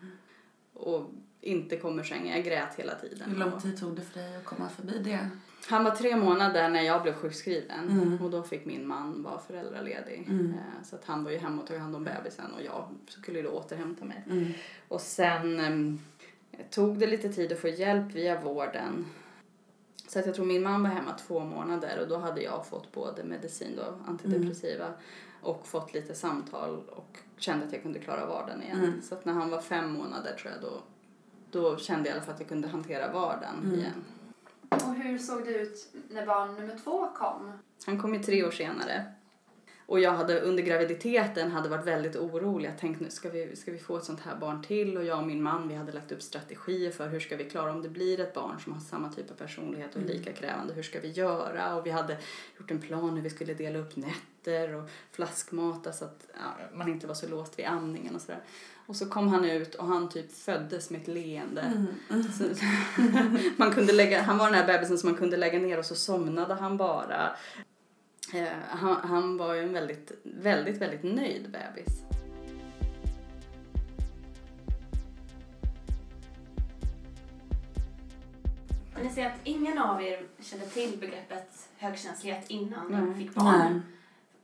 Och 0.72 1.10
inte 1.40 1.76
kom 1.76 1.98
ur 1.98 2.04
sängen. 2.04 2.36
Jag 2.36 2.44
grät 2.44 2.74
hela 2.76 2.94
tiden. 2.94 3.30
Hur 3.30 3.36
lång 3.36 3.60
tid 3.60 3.80
tog 3.80 3.96
det 3.96 4.02
för 4.02 4.20
dig 4.20 4.36
att 4.36 4.44
komma 4.44 4.68
förbi 4.68 4.98
det? 4.98 5.30
Han 5.68 5.84
var 5.84 5.90
tre 5.90 6.16
månader 6.16 6.68
när 6.68 6.82
jag 6.82 7.02
blev 7.02 7.14
sjukskriven 7.14 7.88
Mm. 7.90 8.22
och 8.22 8.30
då 8.30 8.42
fick 8.42 8.64
min 8.64 8.86
man 8.86 9.22
vara 9.22 9.38
föräldraledig. 9.38 10.26
Mm. 10.28 10.50
Eh, 10.50 10.84
Så 10.84 10.96
att 10.96 11.04
han 11.04 11.24
var 11.24 11.30
ju 11.30 11.38
hemma 11.38 11.62
och 11.62 11.68
tog 11.68 11.78
hand 11.78 11.96
om 11.96 12.04
bebisen 12.04 12.52
och 12.52 12.62
jag 12.62 12.88
skulle 13.08 13.42
då 13.42 13.50
återhämta 13.50 14.04
mig. 14.04 14.24
Mm. 14.30 14.52
Och 14.88 15.00
sen 15.00 15.60
em, 15.60 16.00
tog 16.70 16.98
det 16.98 17.06
lite 17.06 17.28
tid 17.32 17.52
att 17.52 17.58
få 17.58 17.68
hjälp 17.68 18.14
via 18.14 18.40
vården. 18.40 19.06
Så 20.08 20.18
att 20.18 20.26
jag 20.26 20.34
tror 20.34 20.46
min 20.46 20.62
man 20.62 20.82
var 20.82 20.90
hemma 20.90 21.12
två 21.26 21.40
månader 21.44 21.98
och 22.02 22.08
då 22.08 22.16
hade 22.16 22.42
jag 22.42 22.66
fått 22.66 22.92
både 22.92 23.24
medicin 23.24 23.76
då, 23.76 23.94
antidepressiva 24.08 24.86
och 25.42 25.66
fått 25.66 25.94
lite 25.94 26.14
samtal 26.14 26.82
och 26.88 27.18
kände 27.36 27.66
att 27.66 27.72
jag 27.72 27.82
kunde 27.82 27.98
klara 27.98 28.26
vardagen 28.26 28.62
igen. 28.62 28.78
Mm. 28.78 29.02
Så 29.02 29.14
att 29.14 29.24
när 29.24 29.32
han 29.32 29.50
var 29.50 29.60
fem 29.60 29.92
månader 29.92 30.36
tror 30.36 30.52
jag 30.52 30.62
då, 30.62 30.80
då 31.50 31.76
kände 31.76 32.08
jag 32.08 32.14
i 32.14 32.18
alla 32.18 32.26
fall 32.26 32.34
att 32.34 32.40
jag 32.40 32.48
kunde 32.48 32.68
hantera 32.68 33.12
vardagen 33.12 33.54
Mm. 33.64 33.78
igen. 33.78 34.04
Och 34.74 34.94
hur 34.94 35.18
såg 35.18 35.44
det 35.44 35.50
ut 35.50 35.94
när 36.10 36.26
barn 36.26 36.54
nummer 36.54 36.78
två 36.84 37.06
kom? 37.14 37.52
Han 37.86 37.98
kom 37.98 38.14
ju 38.14 38.22
tre 38.22 38.44
år 38.44 38.50
senare. 38.50 39.04
Och 39.86 40.00
jag 40.00 40.12
hade 40.12 40.40
under 40.40 40.62
graviditeten 40.62 41.50
hade 41.50 41.68
varit 41.68 41.86
väldigt 41.86 42.16
orolig. 42.16 42.68
Jag 42.68 42.78
tänkte 42.78 43.04
nu 43.04 43.10
ska 43.10 43.30
vi, 43.30 43.56
ska 43.56 43.72
vi 43.72 43.78
få 43.78 43.96
ett 43.96 44.04
sånt 44.04 44.20
här 44.20 44.36
barn 44.36 44.62
till? 44.62 44.96
Och 44.96 45.04
jag 45.04 45.18
och 45.18 45.26
min 45.26 45.42
man 45.42 45.68
vi 45.68 45.74
hade 45.74 45.92
lagt 45.92 46.12
upp 46.12 46.22
strategier 46.22 46.90
för 46.90 47.08
hur 47.08 47.20
ska 47.20 47.36
vi 47.36 47.44
klara 47.44 47.72
om 47.72 47.82
det 47.82 47.88
blir 47.88 48.20
ett 48.20 48.34
barn 48.34 48.60
som 48.60 48.72
har 48.72 48.80
samma 48.80 49.12
typ 49.12 49.30
av 49.30 49.34
personlighet 49.34 49.96
och 49.96 50.02
lika 50.02 50.32
krävande. 50.32 50.74
Hur 50.74 50.82
ska 50.82 51.00
vi 51.00 51.10
göra? 51.10 51.76
Och 51.76 51.86
vi 51.86 51.90
hade 51.90 52.18
gjort 52.58 52.70
en 52.70 52.80
plan 52.80 53.16
hur 53.16 53.22
vi 53.22 53.30
skulle 53.30 53.54
dela 53.54 53.78
upp 53.78 53.96
nätter 53.96 54.74
och 54.74 54.88
flaskmata 55.12 55.92
så 55.92 56.04
att 56.04 56.26
ja, 56.34 56.76
man 56.76 56.88
inte 56.88 57.06
var 57.06 57.14
så 57.14 57.28
låst 57.28 57.58
vid 57.58 57.66
amningen 57.66 58.14
och 58.14 58.20
sådär. 58.20 58.40
Och 58.86 58.96
så 58.96 59.06
kom 59.06 59.28
han 59.28 59.44
ut 59.44 59.74
och 59.74 59.86
han 59.86 60.08
typ 60.08 60.32
föddes 60.32 60.90
med 60.90 61.00
ett 61.00 61.08
leende. 61.08 61.86
Så, 62.38 62.44
man 63.56 63.72
kunde 63.72 63.92
lägga, 63.92 64.22
han 64.22 64.38
var 64.38 64.46
den 64.46 64.54
här 64.54 64.66
bebisen 64.66 64.98
som 64.98 65.10
man 65.10 65.18
kunde 65.18 65.36
lägga 65.36 65.58
ner 65.58 65.78
och 65.78 65.84
så 65.84 65.94
somnade 65.94 66.54
han 66.54 66.76
bara. 66.76 67.36
Eh, 68.34 68.48
han, 68.68 68.96
han 68.96 69.36
var 69.36 69.54
ju 69.54 69.62
en 69.62 69.72
väldigt, 69.72 70.12
väldigt, 70.22 70.76
väldigt 70.82 71.02
nöjd 71.02 71.50
bebis. 71.50 72.04
säga 79.14 79.26
att 79.26 79.40
ingen 79.44 79.78
av 79.78 80.02
er 80.02 80.22
kände 80.40 80.66
till 80.66 80.98
begreppet 80.98 81.68
högkänslighet 81.78 82.44
innan 82.48 82.86
Nej. 82.90 83.00
ni 83.00 83.14
fick 83.14 83.34
barn. 83.34 83.72
Nej. 83.72 83.80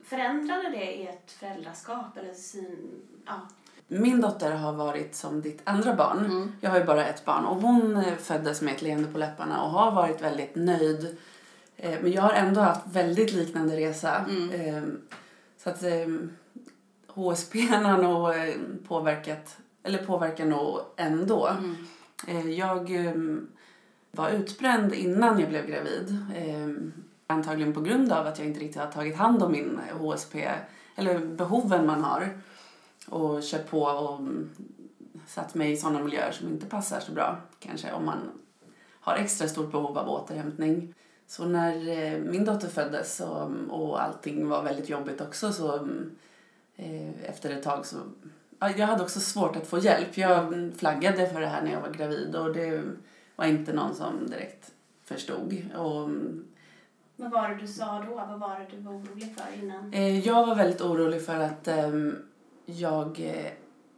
Förändrade 0.03 0.69
det 0.69 1.07
ert 1.07 1.31
föräldraskap 1.31 2.17
eller 2.17 2.33
syn? 2.33 3.01
Ja. 3.25 3.33
Min 3.87 4.21
dotter 4.21 4.51
har 4.51 4.73
varit 4.73 5.15
som 5.15 5.41
ditt 5.41 5.61
andra 5.63 5.95
barn. 5.95 6.25
Mm. 6.25 6.51
Jag 6.61 6.69
har 6.69 6.79
ju 6.79 6.85
bara 6.85 7.05
ett 7.05 7.25
barn 7.25 7.45
och 7.45 7.61
hon 7.61 7.95
eh, 7.95 8.15
föddes 8.15 8.61
med 8.61 8.73
ett 8.73 8.81
leende 8.81 9.11
på 9.11 9.17
läpparna 9.17 9.63
och 9.63 9.69
har 9.69 9.91
varit 9.91 10.21
väldigt 10.21 10.55
nöjd. 10.55 11.17
Eh, 11.81 11.99
Men 12.01 12.11
jag 12.11 12.21
har 12.21 12.33
ändå 12.33 12.61
haft 12.61 12.87
väldigt 12.93 13.33
liknande 13.33 13.77
resa. 13.77 14.25
Mm. 14.29 14.51
Eh, 14.51 14.83
Så 15.57 15.69
att 15.69 15.83
HSP 17.07 17.59
har 17.61 17.97
nog 17.97 18.29
eh, 18.29 18.55
påverkat, 18.87 19.57
eller 19.83 20.05
påverkar 20.05 20.45
nog 20.45 20.79
ändå. 20.97 21.47
Mm. 21.47 21.75
Eh, 22.27 22.49
Jag 22.49 23.05
eh, 23.05 23.13
var 24.11 24.29
utbränd 24.29 24.93
innan 24.93 25.39
jag 25.39 25.49
blev 25.49 25.67
gravid. 25.67 26.17
Antagligen 27.27 27.73
på 27.73 27.81
grund 27.81 28.11
av 28.11 28.27
att 28.27 28.39
jag 28.39 28.47
inte 28.47 28.59
riktigt 28.59 28.81
har 28.81 28.91
tagit 28.91 29.15
hand 29.15 29.43
om 29.43 29.51
min 29.51 29.79
HSP, 29.99 30.49
eller 30.95 31.19
behoven 31.19 31.85
man 31.85 32.03
har. 32.03 32.29
Och 33.07 33.41
kört 33.43 33.69
på 33.69 33.81
och 33.83 34.19
mm, 34.19 34.49
satt 35.27 35.55
mig 35.55 35.71
i 35.71 35.77
sådana 35.77 36.03
miljöer 36.03 36.31
som 36.31 36.47
inte 36.47 36.65
passar 36.65 36.99
så 36.99 37.11
bra 37.11 37.37
kanske 37.59 37.91
om 37.91 38.05
man 38.05 38.17
har 38.99 39.15
extra 39.15 39.47
stort 39.47 39.71
behov 39.71 39.97
av 39.97 40.09
återhämtning. 40.09 40.93
Så 41.31 41.45
när 41.45 41.89
eh, 41.89 42.19
min 42.19 42.45
dotter 42.45 42.67
föddes 42.67 43.19
och, 43.19 43.51
och 43.69 44.03
allting 44.03 44.47
var 44.47 44.63
väldigt 44.63 44.89
jobbigt 44.89 45.21
också 45.21 45.51
så 45.51 45.75
eh, 46.75 47.23
efter 47.29 47.49
ett 47.49 47.63
tag 47.63 47.85
så 47.85 47.97
ja, 48.59 48.69
jag 48.77 48.87
hade 48.87 49.03
också 49.03 49.19
svårt 49.19 49.55
att 49.55 49.67
få 49.67 49.79
hjälp. 49.79 50.17
Jag 50.17 50.71
flaggade 50.77 51.29
för 51.29 51.41
det 51.41 51.47
här 51.47 51.61
när 51.61 51.71
jag 51.71 51.81
var 51.81 51.89
gravid 51.89 52.35
och 52.35 52.53
det 52.53 52.83
var 53.35 53.45
inte 53.45 53.73
någon 53.73 53.95
som 53.95 54.27
direkt 54.27 54.71
förstod. 55.03 55.57
Och, 55.77 56.09
Vad 57.15 57.31
var 57.31 57.49
det 57.49 57.55
du 57.55 57.67
sa 57.67 58.05
då? 58.09 58.15
Vad 58.15 58.39
var 58.39 58.59
det 58.59 58.67
du 58.77 58.81
var 58.81 58.93
orolig 58.93 59.35
för 59.37 59.63
innan? 59.63 59.93
Eh, 59.93 60.19
Jag 60.27 60.47
var 60.47 60.55
väldigt 60.55 60.81
orolig 60.81 61.25
för 61.25 61.39
att 61.39 61.67
ehm, 61.67 62.15
jag 62.65 63.19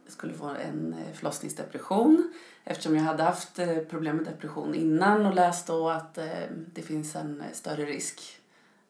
skulle 0.08 0.34
få 0.34 0.46
en 0.46 0.94
eh, 0.94 1.14
förlossningsdepression 1.14 2.32
eftersom 2.64 2.96
jag 2.96 3.02
hade 3.02 3.22
haft 3.22 3.58
eh, 3.58 3.78
problem 3.78 4.16
med 4.16 4.24
depression 4.24 4.74
innan 4.74 5.26
och 5.26 5.34
läst 5.34 5.66
då 5.66 5.90
att 5.90 6.18
eh, 6.18 6.26
det 6.50 6.82
finns 6.82 7.16
en 7.16 7.42
större 7.52 7.84
risk 7.84 8.40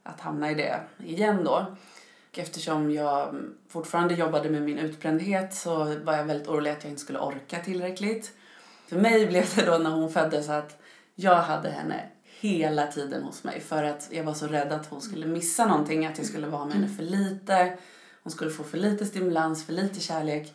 att 0.03 0.21
hamna 0.21 0.51
i 0.51 0.55
det 0.55 0.81
igen 1.05 1.45
då. 1.45 1.67
Och 2.31 2.39
eftersom 2.39 2.91
jag 2.91 3.29
mm, 3.29 3.55
fortfarande 3.69 4.15
jobbade 4.15 4.51
med 4.51 4.63
min 4.63 4.79
utbrändhet 4.79 5.55
så 5.55 5.85
var 5.85 6.17
jag 6.17 6.25
väldigt 6.25 6.49
orolig 6.49 6.71
att 6.71 6.85
jag 6.85 6.91
inte 6.91 7.03
skulle 7.03 7.19
orka 7.19 7.59
tillräckligt. 7.59 8.33
För 8.87 8.97
mig 8.97 9.27
blev 9.27 9.55
det 9.57 9.67
då 9.67 9.79
när 9.79 9.91
hon 9.91 10.11
föddes 10.11 10.49
att 10.49 10.83
jag 11.15 11.37
hade 11.37 11.71
henne 11.71 12.09
hela 12.41 12.87
tiden 12.87 13.23
hos 13.23 13.45
mig 13.45 13.61
för 13.61 13.85
att 13.85 14.09
jag 14.11 14.25
var 14.25 14.35
så 14.35 14.47
rädd 14.47 14.73
att 14.73 14.87
hon 14.87 15.01
skulle 15.01 15.27
missa 15.27 15.67
någonting, 15.67 16.07
att 16.07 16.19
jag 16.19 16.27
skulle 16.27 16.47
vara 16.47 16.65
med 16.65 16.75
henne 16.75 16.89
för 16.89 17.03
lite. 17.03 17.77
Hon 18.23 18.31
skulle 18.31 18.51
få 18.51 18.65
för 18.65 18.79
lite 18.79 19.07
stimulans, 19.07 19.67
för 19.67 19.73
lite 19.73 20.01
kärlek. 20.01 20.55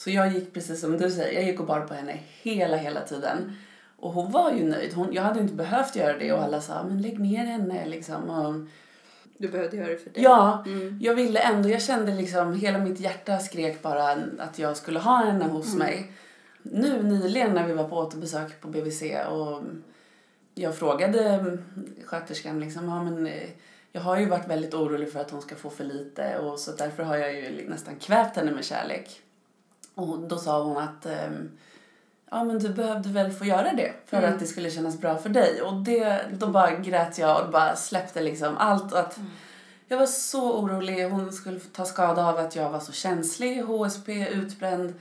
Så 0.00 0.10
jag 0.10 0.32
gick 0.32 0.54
precis 0.54 0.80
som 0.80 0.98
du 0.98 1.10
säger, 1.10 1.40
jag 1.40 1.44
gick 1.50 1.60
och 1.60 1.66
bar 1.66 1.80
på 1.80 1.94
henne 1.94 2.18
hela, 2.42 2.76
hela 2.76 3.00
tiden. 3.00 3.56
Och 3.96 4.12
hon 4.12 4.32
var 4.32 4.52
ju 4.52 4.64
nöjd. 4.64 4.92
Hon, 4.94 5.12
jag 5.12 5.22
hade 5.22 5.40
inte 5.40 5.54
behövt 5.54 5.96
göra 5.96 6.18
det 6.18 6.32
och 6.32 6.42
alla 6.42 6.60
sa 6.60 6.82
men 6.82 7.02
lägg 7.02 7.18
ner 7.20 7.44
henne 7.46 7.86
liksom. 7.86 8.30
Och, 8.30 8.54
Du 9.38 9.48
behövde 9.48 9.76
göra 9.76 9.88
det 9.88 9.96
för 9.98 10.10
dig. 10.10 10.22
ja, 10.22 10.62
Mm. 10.66 10.98
jag 11.02 11.14
ville 11.14 11.40
ändå, 11.40 11.68
jag 11.68 11.82
kände 11.82 12.14
liksom 12.14 12.54
hela 12.54 12.78
mitt 12.78 13.00
hjärta 13.00 13.38
skrek 13.38 13.82
bara 13.82 14.10
att 14.38 14.58
jag 14.58 14.76
skulle 14.76 14.98
ha 14.98 15.16
henne 15.24 15.44
hos 15.44 15.74
mig. 15.74 16.12
Nu 16.62 17.02
nyligen 17.02 17.54
när 17.54 17.66
vi 17.66 17.72
var 17.72 17.88
på 17.88 17.96
återbesök 17.96 18.60
på 18.60 18.68
BVC 18.68 19.02
och 19.30 19.62
jag 20.54 20.74
frågade 20.76 21.58
sköterskan 22.04 22.60
liksom, 22.60 22.84
ja 22.88 23.02
men 23.04 23.26
eh, 23.26 23.48
jag 23.92 24.00
har 24.00 24.18
ju 24.20 24.26
varit 24.26 24.48
väldigt 24.48 24.74
orolig 24.74 25.12
för 25.12 25.20
att 25.20 25.30
hon 25.30 25.42
ska 25.42 25.54
få 25.54 25.70
för 25.70 25.84
lite 25.84 26.38
och 26.38 26.58
så 26.58 26.72
därför 26.72 27.02
har 27.02 27.16
jag 27.16 27.34
ju 27.34 27.68
nästan 27.68 27.96
kvävt 27.96 28.36
henne 28.36 28.50
med 28.50 28.64
kärlek. 28.64 29.20
Och 29.94 30.18
då 30.18 30.38
sa 30.38 30.62
hon 30.62 30.76
att 30.76 31.06
ehm, 31.06 31.50
ja 32.30 32.44
men 32.44 32.58
du 32.58 32.68
behövde 32.68 33.08
väl 33.08 33.32
få 33.32 33.44
göra 33.44 33.72
det 33.72 33.92
för 34.06 34.16
Mm. 34.18 34.32
att 34.32 34.40
det 34.40 34.46
skulle 34.46 34.70
kännas 34.70 34.98
bra 34.98 35.16
för 35.18 35.28
dig. 35.28 35.62
Och 35.62 35.74
det, 35.74 36.24
då 36.32 36.46
bara 36.46 36.70
grät 36.76 37.18
jag 37.18 37.44
och 37.44 37.50
bara 37.52 37.76
släppte 37.76 38.20
liksom 38.22 38.56
allt. 38.58 38.92
Att 38.92 39.18
Jag 39.88 39.98
var 39.98 40.06
så 40.06 40.52
orolig. 40.60 41.10
Hon 41.10 41.32
skulle 41.32 41.60
ta 41.60 41.84
skada 41.84 42.26
av 42.26 42.36
att 42.38 42.56
jag 42.56 42.70
var 42.70 42.80
så 42.80 42.92
känslig, 42.92 43.62
HSP, 43.62 44.28
utbränd. 44.28 44.94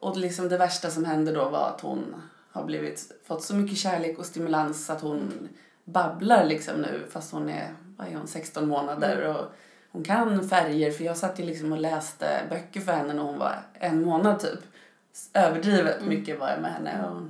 Och 0.00 0.16
liksom 0.16 0.48
det 0.48 0.58
värsta 0.58 0.90
som 0.90 1.04
hände 1.04 1.32
då 1.32 1.48
var 1.48 1.68
att 1.68 1.80
hon 1.80 2.22
har 2.52 2.64
blivit, 2.64 3.12
fått 3.26 3.42
så 3.42 3.54
mycket 3.54 3.78
kärlek 3.78 4.18
och 4.18 4.26
stimulans 4.26 4.90
att 4.90 5.00
hon 5.00 5.48
babblar 5.84 6.44
liksom 6.44 6.74
nu 6.80 7.06
fast 7.10 7.32
hon 7.32 7.48
är, 7.48 7.74
vad 7.96 8.08
är 8.08 8.14
hon, 8.16 8.26
16 8.26 8.68
månader. 8.68 9.26
Och 9.36 9.52
hon 9.90 10.04
kan 10.04 10.48
färger 10.48 10.90
för 10.90 11.04
jag 11.04 11.16
satt 11.16 11.38
ju 11.38 11.44
liksom 11.44 11.72
och 11.72 11.78
läste 11.78 12.42
böcker 12.50 12.80
för 12.80 12.92
henne 12.92 13.14
när 13.14 13.22
hon 13.22 13.38
var 13.38 13.62
en 13.74 14.04
månad 14.04 14.40
typ. 14.40 14.60
Överdrivet 15.34 16.04
mycket 16.06 16.40
var 16.40 16.48
jag 16.48 16.60
med 16.60 16.72
henne. 16.72 17.08
Och, 17.08 17.22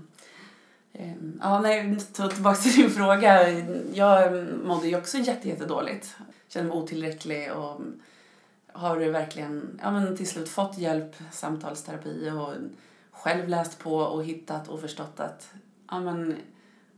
ehm, 0.93 1.41
ja, 1.43 1.61
nej, 1.61 1.99
tillbaka 2.15 2.61
till 2.61 2.73
din 2.73 2.91
fråga. 2.91 3.51
Jag 3.93 4.49
mådde 4.65 4.89
ju 4.89 4.97
också 4.97 5.19
jätte, 5.19 5.49
jättedåligt. 5.49 6.17
Kände 6.49 6.69
mig 6.69 6.79
otillräcklig 6.79 7.53
och 7.53 7.81
har 8.73 8.97
verkligen 8.97 9.81
ja, 9.83 9.91
men 9.91 10.17
till 10.17 10.29
slut 10.29 10.49
fått 10.49 10.79
hjälp, 10.79 11.17
samtalsterapi 11.33 12.31
och 12.31 12.55
själv 13.11 13.49
läst 13.49 13.79
på 13.79 13.97
och 13.97 14.25
hittat 14.25 14.69
och 14.69 14.81
förstått 14.81 15.21
att 15.21 15.51
ja, 15.91 16.01
men, 16.01 16.37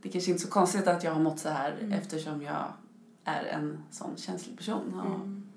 det 0.01 0.09
kanske 0.09 0.31
inte 0.31 0.43
är 0.43 0.45
så 0.45 0.51
konstigt 0.51 0.87
att 0.87 1.03
jag 1.03 1.11
har 1.11 1.21
mått 1.21 1.39
så 1.39 1.49
här 1.49 1.91
eftersom 2.01 2.41
jag 2.41 2.65
är 3.23 3.43
en 3.43 3.83
sån 3.91 4.17
känslig 4.17 4.57
person. 4.57 4.99
Och 4.99 5.50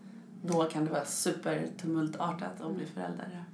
då 0.46 0.64
kan 0.64 0.84
det 0.84 0.90
vara 0.90 1.04
supertumultartat 1.04 2.60
att 2.60 2.74
bli 2.74 2.86
förälder. 2.86 3.44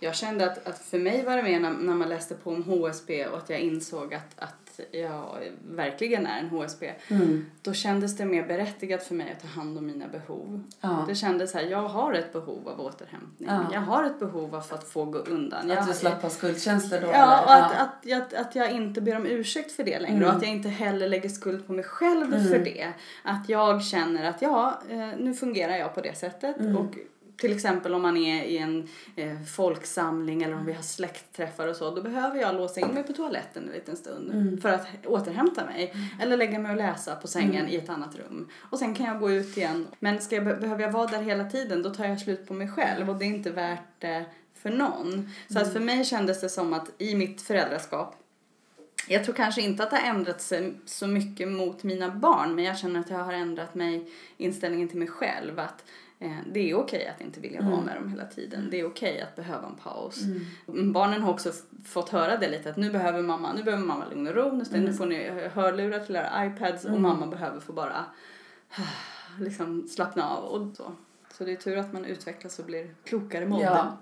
Jag 0.00 0.14
kände 0.14 0.50
att, 0.50 0.66
att 0.66 0.78
för 0.78 0.98
mig 0.98 1.24
var 1.24 1.36
det 1.36 1.42
mer 1.42 1.60
när, 1.60 1.70
när 1.70 1.94
man 1.94 2.08
läste 2.08 2.34
på 2.34 2.50
om 2.50 2.62
HSB 2.62 3.26
och 3.26 3.38
att 3.38 3.50
jag 3.50 3.60
insåg 3.60 4.14
att, 4.14 4.34
att 4.36 4.63
jag 4.90 5.38
verkligen 5.70 6.26
är 6.26 6.38
en 6.38 6.48
HSB. 6.48 6.92
Mm. 7.08 7.46
Då 7.62 7.72
kändes 7.72 8.16
det 8.16 8.24
mer 8.24 8.46
berättigat 8.46 9.02
för 9.02 9.14
mig 9.14 9.32
att 9.36 9.42
ta 9.42 9.48
hand 9.48 9.78
om 9.78 9.86
mina 9.86 10.08
behov. 10.08 10.62
Ja. 10.80 11.04
Det 11.08 11.14
kändes 11.14 11.54
här, 11.54 11.62
jag 11.62 11.88
har 11.88 12.12
ett 12.12 12.32
behov 12.32 12.68
av 12.68 12.80
återhämtning. 12.80 13.48
Ja. 13.48 13.64
Jag 13.72 13.80
har 13.80 14.04
ett 14.04 14.18
behov 14.18 14.54
av 14.54 14.64
att 14.70 14.88
få 14.88 15.04
gå 15.04 15.18
undan. 15.18 15.70
Att 15.70 15.86
du 15.88 15.92
slapp 15.94 16.22
ha 16.22 16.30
skuldkänslor 16.30 17.00
då? 17.00 17.06
Ja, 17.06 17.12
eller? 17.12 17.42
och 17.44 17.52
att, 17.66 17.80
att, 17.80 17.96
jag, 18.02 18.22
att 18.34 18.54
jag 18.54 18.70
inte 18.72 19.00
ber 19.00 19.16
om 19.16 19.26
ursäkt 19.26 19.72
för 19.72 19.84
det 19.84 19.98
längre 20.00 20.16
Mm. 20.16 20.28
och 20.28 20.34
att 20.36 20.42
jag 20.42 20.50
inte 20.50 20.68
heller 20.68 21.08
lägger 21.08 21.28
skuld 21.28 21.66
på 21.66 21.72
mig 21.72 21.84
själv 21.84 22.48
för 22.48 22.58
det. 22.58 22.92
Att 23.22 23.48
jag 23.48 23.82
känner 23.84 24.30
att 24.30 24.42
ja, 24.42 24.80
eh, 24.90 25.08
nu 25.18 25.34
fungerar 25.34 25.76
jag 25.76 25.94
på 25.94 26.00
det 26.00 26.18
sättet 26.18 26.60
Mm. 26.60 26.76
och 26.76 26.94
till 27.36 27.52
exempel 27.52 27.94
om 27.94 28.02
man 28.02 28.16
är 28.16 28.44
i 28.44 28.58
en 28.58 28.88
eh, 29.16 29.42
folksamling 29.42 30.42
eller 30.42 30.54
om 30.54 30.66
vi 30.66 30.72
har 30.72 30.82
släktträffar 30.82 31.68
och 31.68 31.76
så, 31.76 31.94
då 31.94 32.02
behöver 32.02 32.40
jag 32.40 32.54
låsa 32.54 32.80
in 32.80 32.86
mig 32.88 33.02
på 33.02 33.12
toaletten 33.12 33.66
en 33.68 33.74
liten 33.74 33.96
stund 33.96 34.30
Mm. 34.32 34.60
för 34.60 34.68
att 34.68 34.86
återhämta 35.06 35.64
mig. 35.64 35.94
Eller 36.20 36.36
lägga 36.36 36.58
mig 36.58 36.70
och 36.70 36.76
läsa 36.76 37.16
på 37.16 37.28
sängen 37.28 37.68
i 37.68 37.76
ett 37.76 37.88
annat 37.88 38.16
rum. 38.16 38.48
Och 38.70 38.78
sen 38.78 38.94
kan 38.94 39.06
jag 39.06 39.20
gå 39.20 39.30
ut 39.30 39.56
igen. 39.56 39.86
Men 39.98 40.20
ska 40.20 40.34
jag, 40.36 40.44
be- 40.44 40.56
behöver 40.56 40.82
jag 40.82 40.92
vara 40.92 41.06
där 41.06 41.22
hela 41.22 41.44
tiden, 41.50 41.82
då 41.82 41.90
tar 41.90 42.04
jag 42.04 42.20
slut 42.20 42.46
på 42.48 42.54
mig 42.54 42.68
själv 42.68 43.10
och 43.10 43.16
det 43.16 43.24
är 43.24 43.26
inte 43.26 43.50
värt 43.50 43.80
det 44.00 44.24
för 44.54 44.70
någon. 44.70 45.30
Så 45.50 45.58
att 45.58 45.72
för 45.72 45.80
mig 45.80 46.04
kändes 46.04 46.40
det 46.40 46.48
som 46.48 46.72
att 46.72 46.90
i 46.98 47.14
mitt 47.14 47.42
föräldraskap 47.42 48.16
jag 49.08 49.24
tror 49.24 49.34
kanske 49.34 49.62
inte 49.62 49.82
att 49.82 49.90
det 49.90 49.96
har 49.96 50.08
ändrat 50.08 50.40
sig 50.40 50.74
så 50.86 51.06
mycket 51.06 51.48
mot 51.48 51.82
mina 51.82 52.10
barn 52.10 52.54
men 52.54 52.64
jag 52.64 52.78
känner 52.78 53.00
att 53.00 53.10
jag 53.10 53.18
har 53.18 53.32
ändrat 53.32 53.74
mig 53.74 54.10
inställningen 54.36 54.88
till 54.88 54.98
mig 54.98 55.08
själv 55.08 55.58
att 55.58 55.84
eh, 55.84 55.84
det 56.46 56.70
är 56.70 56.74
okej 56.74 57.08
att 57.08 57.20
inte 57.20 57.40
vilja 57.40 57.62
vara 57.62 57.80
med 57.80 57.96
dem 57.96 58.08
hela 58.08 58.26
tiden. 58.26 58.68
Det 58.70 58.80
är 58.80 58.86
okej 58.86 59.20
att 59.20 59.36
behöva 59.36 59.66
en 59.66 59.76
paus. 59.76 60.22
Mm, 60.68 60.92
Barnen 60.92 61.22
har 61.22 61.32
också 61.32 61.52
fått 61.84 62.08
höra 62.08 62.36
det 62.36 62.50
lite 62.50 62.70
att 62.70 62.76
nu 62.76 62.90
behöver 62.90 63.22
mamma, 63.22 63.52
nu 63.52 63.62
behöver 63.62 63.84
mamma 63.84 64.04
lugn 64.08 64.26
och 64.26 64.34
ro, 64.34 64.52
nu, 64.52 64.80
nu 64.80 64.92
får 64.92 65.06
ni 65.06 65.30
hörlurar 65.54 66.00
till 66.00 66.16
era 66.16 66.46
iPads 66.46 66.84
och 66.84 67.00
mamma 67.00 67.26
behöver 67.26 67.60
få 67.60 67.72
bara 67.72 68.04
liksom 69.40 69.88
slappna 69.88 70.28
av 70.28 70.44
och 70.44 70.76
så. 70.76 70.92
Så 71.32 71.44
det 71.44 71.52
är 71.52 71.56
tur 71.56 71.78
att 71.78 71.92
man 71.92 72.04
utvecklas 72.04 72.58
och 72.58 72.64
blir 72.64 72.94
klokare 73.04 73.46
med. 73.46 73.60
Ja. 73.60 73.96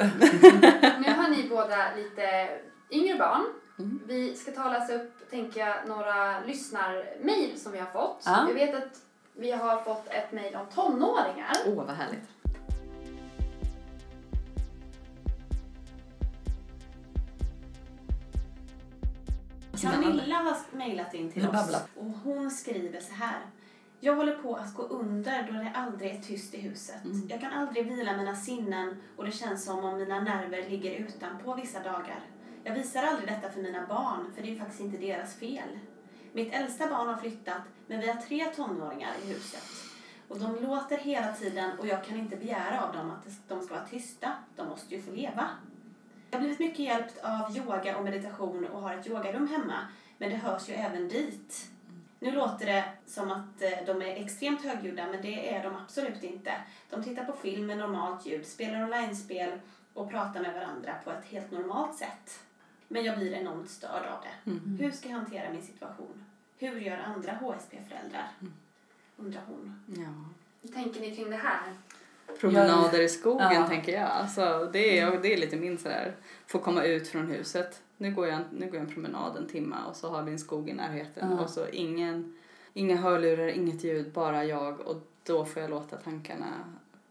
Nu 0.99 1.13
har 1.13 1.31
ni 1.37 1.49
båda 1.49 1.95
lite 1.97 2.49
yngre 2.91 3.19
barn. 3.19 3.43
Mm. 3.79 4.01
Vi 4.07 4.37
ska 4.37 4.53
ta 4.53 4.65
och 4.65 4.73
läsa 4.73 4.95
upp, 4.95 5.31
tänker 5.31 5.61
jag, 5.61 5.75
några 5.89 6.41
lyssnarmail 6.41 7.61
som 7.61 7.73
vi 7.73 7.79
har 7.79 7.87
fått. 7.87 8.23
Ja. 8.25 8.45
Jag 8.49 8.55
vet 8.55 8.75
att 8.75 9.01
vi 9.35 9.51
har 9.51 9.83
fått 9.83 10.09
ett 10.09 10.33
mail 10.33 10.57
om 10.57 10.67
tonåringar. 10.75 11.57
Åh, 11.67 11.75
vad 11.75 11.97
härligt. 11.97 12.29
Camilla 19.83 20.35
har 20.35 20.77
mejlat 20.77 21.15
in 21.15 21.33
till 21.33 21.49
oss 21.49 21.77
och 21.97 22.05
hon 22.05 22.51
skriver 22.51 23.01
så 23.01 23.13
här. 23.13 23.41
Jag 24.01 24.17
håller 24.17 24.35
på 24.35 24.55
att 24.55 24.75
gå 24.75 24.83
under 24.83 25.43
då 25.43 25.53
det 25.53 25.73
aldrig 25.75 26.11
är 26.11 26.21
tyst 26.21 26.55
i 26.55 26.61
huset. 26.61 27.05
Mm. 27.05 27.29
Jag 27.29 27.41
kan 27.41 27.53
aldrig 27.53 27.87
vila 27.87 28.17
mina 28.17 28.37
sinnen 28.37 29.03
och 29.17 29.25
det 29.25 29.33
känns 29.33 29.65
som 29.65 29.85
om 29.85 29.99
mina 29.99 30.21
nerver 30.21 30.71
ligger 30.71 30.91
utanpå 30.91 31.55
vissa 31.55 31.83
dagar. 31.83 32.21
Jag 32.65 32.75
visar 32.75 33.03
aldrig 33.03 33.29
detta 33.29 33.51
för 33.51 33.61
mina 33.61 33.87
barn, 33.87 34.33
för 34.35 34.43
det 34.43 34.53
är 34.53 34.59
faktiskt 34.59 34.81
inte 34.81 34.97
deras 34.97 35.35
fel. 35.37 35.79
Mitt 36.33 36.55
äldsta 36.55 36.87
barn 36.87 37.09
har 37.09 37.17
flyttat, 37.17 37.63
men 37.87 38.01
vi 38.01 38.09
har 38.09 38.17
tre 38.17 38.45
tonåringar 38.45 39.11
i 39.25 39.33
huset. 39.33 39.65
Och 40.29 40.39
de 40.39 40.57
låter 40.63 40.99
hela 40.99 41.33
tiden 41.33 41.79
och 41.79 41.87
jag 41.87 42.05
kan 42.05 42.17
inte 42.17 42.37
begära 42.37 42.85
av 42.87 42.93
dem 42.93 43.11
att 43.11 43.49
de 43.49 43.63
ska 43.63 43.75
vara 43.75 43.87
tysta. 43.87 44.33
De 44.57 44.69
måste 44.69 44.95
ju 44.95 45.03
få 45.03 45.11
leva. 45.11 45.49
Jag 46.31 46.39
har 46.39 46.41
blivit 46.41 46.59
mycket 46.59 46.79
hjälpt 46.79 47.19
av 47.25 47.57
yoga 47.57 47.97
och 47.97 48.05
meditation 48.05 48.67
och 48.67 48.81
har 48.81 48.95
ett 48.95 49.07
yogarum 49.07 49.49
hemma. 49.49 49.79
Men 50.19 50.31
det 50.31 50.37
hörs 50.37 50.69
ju 50.69 50.73
även 50.75 51.09
dit. 51.09 51.71
Nu 52.19 52.31
låter 52.31 52.67
det 52.67 52.85
som 53.07 53.31
att 53.31 53.63
eh, 53.63 53.85
de 53.87 54.03
är 54.03 54.25
extremt 54.25 54.65
högljudda, 54.65 55.07
men 55.07 55.23
det 55.23 55.55
är 55.55 55.65
de 55.65 55.77
absolut 55.77 56.23
inte. 56.23 56.53
De 56.91 57.03
tittar 57.05 57.25
på 57.25 57.33
film 57.33 57.67
med 57.67 57.79
normalt 57.79 58.27
ljud, 58.27 58.47
spelar 58.47 58.85
online-spel 58.85 59.61
och 59.95 60.11
pratar 60.11 60.41
med 60.41 60.55
varandra 60.55 60.95
på 61.05 61.11
ett 61.11 61.25
helt 61.25 61.51
normalt 61.51 61.95
sätt. 61.95 62.45
Men 62.93 63.05
jag 63.05 63.19
blir 63.19 63.33
enormt 63.33 63.71
störd 63.71 64.07
av 64.07 64.19
det. 64.23 64.83
Hur 64.85 64.91
ska 64.91 65.09
jag 65.09 65.17
hantera 65.17 65.53
min 65.53 65.63
situation? 65.63 66.25
Hur 66.59 66.81
gör 66.81 66.99
andra 66.99 67.33
HSP-föräldrar? 67.33 68.29
Undrar 69.17 69.43
hon. 69.47 69.81
Ja. 69.87 70.25
Hur 70.63 70.69
tänker 70.69 71.01
ni 71.01 71.17
kring 71.17 71.31
det 71.31 71.37
här? 71.37 71.61
Promenader 72.41 73.01
i 73.01 73.09
skogen 73.09 73.53
Ja. 73.53 73.67
tänker 73.69 73.93
jag. 73.93 74.09
Alltså, 74.11 74.71
det, 74.73 74.99
är, 74.99 75.21
det 75.23 75.33
är 75.33 75.37
lite 75.37 75.57
min 75.57 75.79
sådär, 75.79 76.15
få 76.47 76.59
komma 76.59 76.83
ut 76.85 77.09
från 77.09 77.27
huset. 77.27 77.83
Nu 77.97 78.15
går, 78.15 78.27
jag, 78.29 78.41
nu 78.53 78.67
går 78.67 78.75
jag 78.77 78.85
en 78.89 78.95
promenad 78.95 79.37
en 79.37 79.47
timme 79.49 79.77
och 79.89 79.97
så 79.97 80.11
har 80.11 80.23
vi 80.23 80.33
en 80.33 80.39
skog 80.39 80.69
i 80.69 80.73
närheten. 80.73 81.31
Ja. 81.31 81.39
Och 81.45 81.51
så 81.51 81.69
ingen, 81.69 82.39
inga 82.75 82.97
hörlurar, 82.97 83.49
inget 83.49 83.85
ljud, 83.85 84.13
bara 84.13 84.45
jag. 84.45 84.81
Och 84.81 84.97
då 85.27 85.45
får 85.45 85.63
jag 85.63 85.71
låta 85.71 85.97
tankarna 85.97 86.47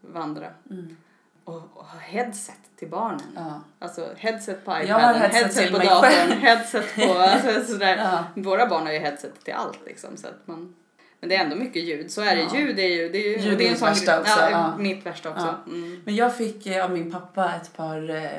vandra. 0.00 0.50
Mm. 0.70 0.96
Och, 1.44 1.54
och 1.54 1.84
ha 1.84 1.98
headset 1.98 2.54
till 2.78 2.88
barnen. 2.88 3.20
Ja. 3.36 3.60
Alltså 3.78 4.08
headset 4.16 4.64
på 4.64 4.70
iPaden, 4.70 4.88
Jag 4.88 4.98
har 4.98 5.14
headset 5.14 5.64
till 5.64 5.72
på 5.72 5.78
datorn, 5.78 6.30
headset 6.40 6.94
på... 6.94 7.02
Alltså, 7.18 7.72
sådär. 7.72 7.96
Ja. 7.96 8.24
Våra 8.42 8.66
barn 8.66 8.86
har 8.86 8.92
ju 8.92 8.98
headset 8.98 9.44
till 9.44 9.54
allt 9.54 9.78
liksom. 9.86 10.16
Så 10.16 10.26
att 10.26 10.46
man, 10.46 10.74
men 11.20 11.28
det 11.28 11.36
är 11.36 11.44
ändå 11.44 11.56
mycket 11.56 11.82
ljud. 11.82 12.10
Så 12.10 12.20
är 12.22 12.36
det. 12.36 12.42
Ja. 12.42 12.56
Ljud 12.58 12.78
är 12.78 12.88
ju... 12.88 13.08
Det 13.08 13.18
är 13.18 13.38
ju 13.38 13.44
Ljud 13.48 13.58
det 13.58 13.66
är 13.66 13.70
mitt 13.70 13.82
värsta 13.82 14.20
också, 14.20 14.40
Ja, 14.50 14.76
mitt 14.78 15.06
värsta 15.06 15.30
också. 15.30 15.54
Mm. 15.66 16.02
Men 16.04 16.16
jag 16.16 16.36
fick 16.36 16.66
eh, 16.66 16.84
av 16.84 16.90
min 16.90 17.12
pappa 17.12 17.52
ett 17.54 17.76
par 17.76 18.10
eh, 18.10 18.30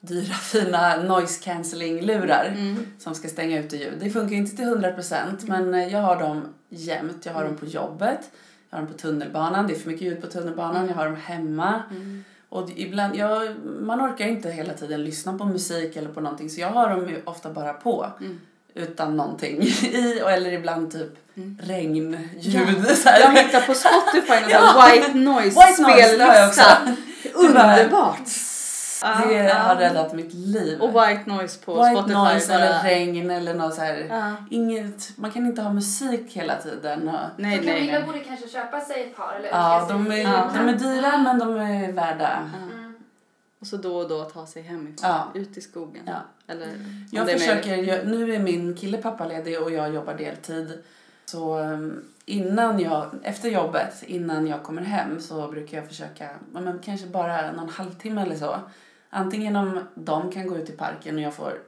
dyra 0.00 0.34
fina 0.52 0.96
noise 0.96 1.44
cancelling 1.44 2.00
lurar 2.02 2.46
Mm. 2.56 2.86
som 2.98 3.14
ska 3.14 3.28
stänga 3.28 3.58
ute 3.60 3.76
ljud. 3.76 3.94
Det 4.00 4.10
funkar 4.10 4.36
inte 4.36 4.56
till 4.56 4.64
100% 4.64 5.24
men 5.40 5.74
eh, 5.74 5.92
jag 5.92 6.00
har 6.00 6.20
dem 6.20 6.54
jämt. 6.68 7.26
Jag 7.26 7.32
har 7.32 7.44
dem 7.44 7.56
på 7.56 7.66
jobbet, 7.66 8.30
jag 8.70 8.78
har 8.78 8.82
dem 8.84 8.92
på 8.92 8.98
tunnelbanan. 8.98 9.66
Det 9.66 9.74
är 9.74 9.78
för 9.78 9.88
mycket 9.90 10.02
ljud 10.06 10.20
på 10.20 10.26
tunnelbanan. 10.26 10.88
Jag 10.88 10.94
har 10.94 11.06
dem 11.06 11.16
hemma. 11.16 11.82
Mm. 11.90 12.24
Och 12.48 12.70
ibland, 12.76 13.16
jag, 13.16 13.54
man 13.80 14.00
orkar 14.00 14.26
inte 14.26 14.50
hela 14.50 14.72
tiden 14.74 15.04
lyssna 15.04 15.38
på 15.38 15.44
musik 15.44 15.96
eller 15.96 16.08
på 16.08 16.20
någonting 16.20 16.50
så 16.50 16.60
jag 16.60 16.68
har 16.70 16.90
dem 16.90 17.08
ofta 17.24 17.50
bara 17.50 17.72
på. 17.72 18.06
Mm. 18.20 18.40
Utan 18.74 19.16
någonting 19.16 19.62
i 19.82 20.20
och 20.24 20.30
eller 20.30 20.52
ibland 20.52 20.92
typ 20.92 21.16
Mm. 21.36 21.58
regnljud. 21.62 22.86
Så 22.96 23.08
här. 23.08 23.20
Jag 23.20 23.42
hittar 23.42 23.60
på 23.60 23.74
Spotify 23.74 24.40
någon 24.40 24.50
Ja. 24.50 24.90
white 24.94 25.14
noise 25.18 25.60
White 25.66 25.82
noise, 25.82 26.16
det 26.16 27.90
Underbart! 29.04 29.28
Det 29.28 29.44
Ja, 29.44 29.54
har 29.54 29.76
räddat 29.76 30.12
mitt 30.12 30.34
liv. 30.34 30.80
Och 30.80 30.88
white 30.88 31.22
noise 31.26 31.64
på 31.64 31.74
White 31.74 31.90
Spotify. 32.00 32.14
noise 32.14 32.48
bara. 32.52 32.58
eller 32.64 32.82
regn 32.82 33.30
eller 33.30 33.54
något 33.54 33.74
så 33.74 33.80
här. 33.80 34.06
Ja. 34.10 34.32
Inget, 34.50 35.18
man 35.18 35.30
kan 35.30 35.46
inte 35.46 35.62
ha 35.62 35.72
musik 35.72 36.32
hela 36.36 36.56
tiden. 36.56 37.08
Och, 37.08 37.14
Nej, 37.36 37.58
Så 37.58 37.64
nej, 37.64 37.74
Camilla 37.74 37.92
nej. 37.98 38.02
borde 38.06 38.18
kanske 38.20 38.48
köpa 38.48 38.80
sig 38.80 39.02
ett 39.02 39.16
par 39.16 39.34
eller 39.38 39.48
ja, 39.48 39.86
de 39.88 40.06
är, 40.12 40.54
de 40.58 40.68
är 40.68 40.72
dyra 40.78 41.18
men 41.18 41.38
de 41.38 41.56
är 41.56 41.92
värda. 41.92 42.48
Mm. 42.68 42.94
Och 43.60 43.66
så 43.66 43.76
då 43.76 43.96
och 43.96 44.08
då 44.08 44.24
ta 44.24 44.46
sig 44.46 44.62
hemifrån. 44.62 45.10
Ja. 45.10 45.28
Ut 45.34 45.56
i 45.56 45.60
skogen. 45.60 46.02
Ja. 46.06 46.20
Eller 46.46 46.68
Jag 47.10 47.30
försöker, 47.30 47.76
jag, 47.76 48.06
nu 48.06 48.34
är 48.34 48.38
min 48.38 48.74
kille 48.76 48.98
pappaledig 48.98 49.62
och 49.62 49.70
jag 49.70 49.94
jobbar 49.94 50.14
deltid. 50.14 50.78
Så 51.26 51.58
um, 51.58 52.04
innan 52.24 52.80
jag, 52.80 53.06
efter 53.22 53.48
jobbet, 53.48 54.02
innan 54.06 54.46
jag 54.46 54.62
kommer 54.62 54.82
hem 54.82 55.20
så 55.20 55.48
brukar 55.48 55.76
jag 55.76 55.88
försöka, 55.88 56.28
men 56.52 56.78
kanske 56.84 57.06
bara 57.06 57.52
någon 57.52 57.68
halvtimme 57.68 58.22
eller 58.22 58.36
så. 58.36 58.56
Antingen 59.10 59.56
om 59.56 59.80
de 59.94 60.32
kan 60.32 60.46
gå 60.46 60.56
ut 60.56 60.68
i 60.70 60.72
parken 60.72 61.14
och 61.14 61.20
jag 61.20 61.34
får 61.34 61.58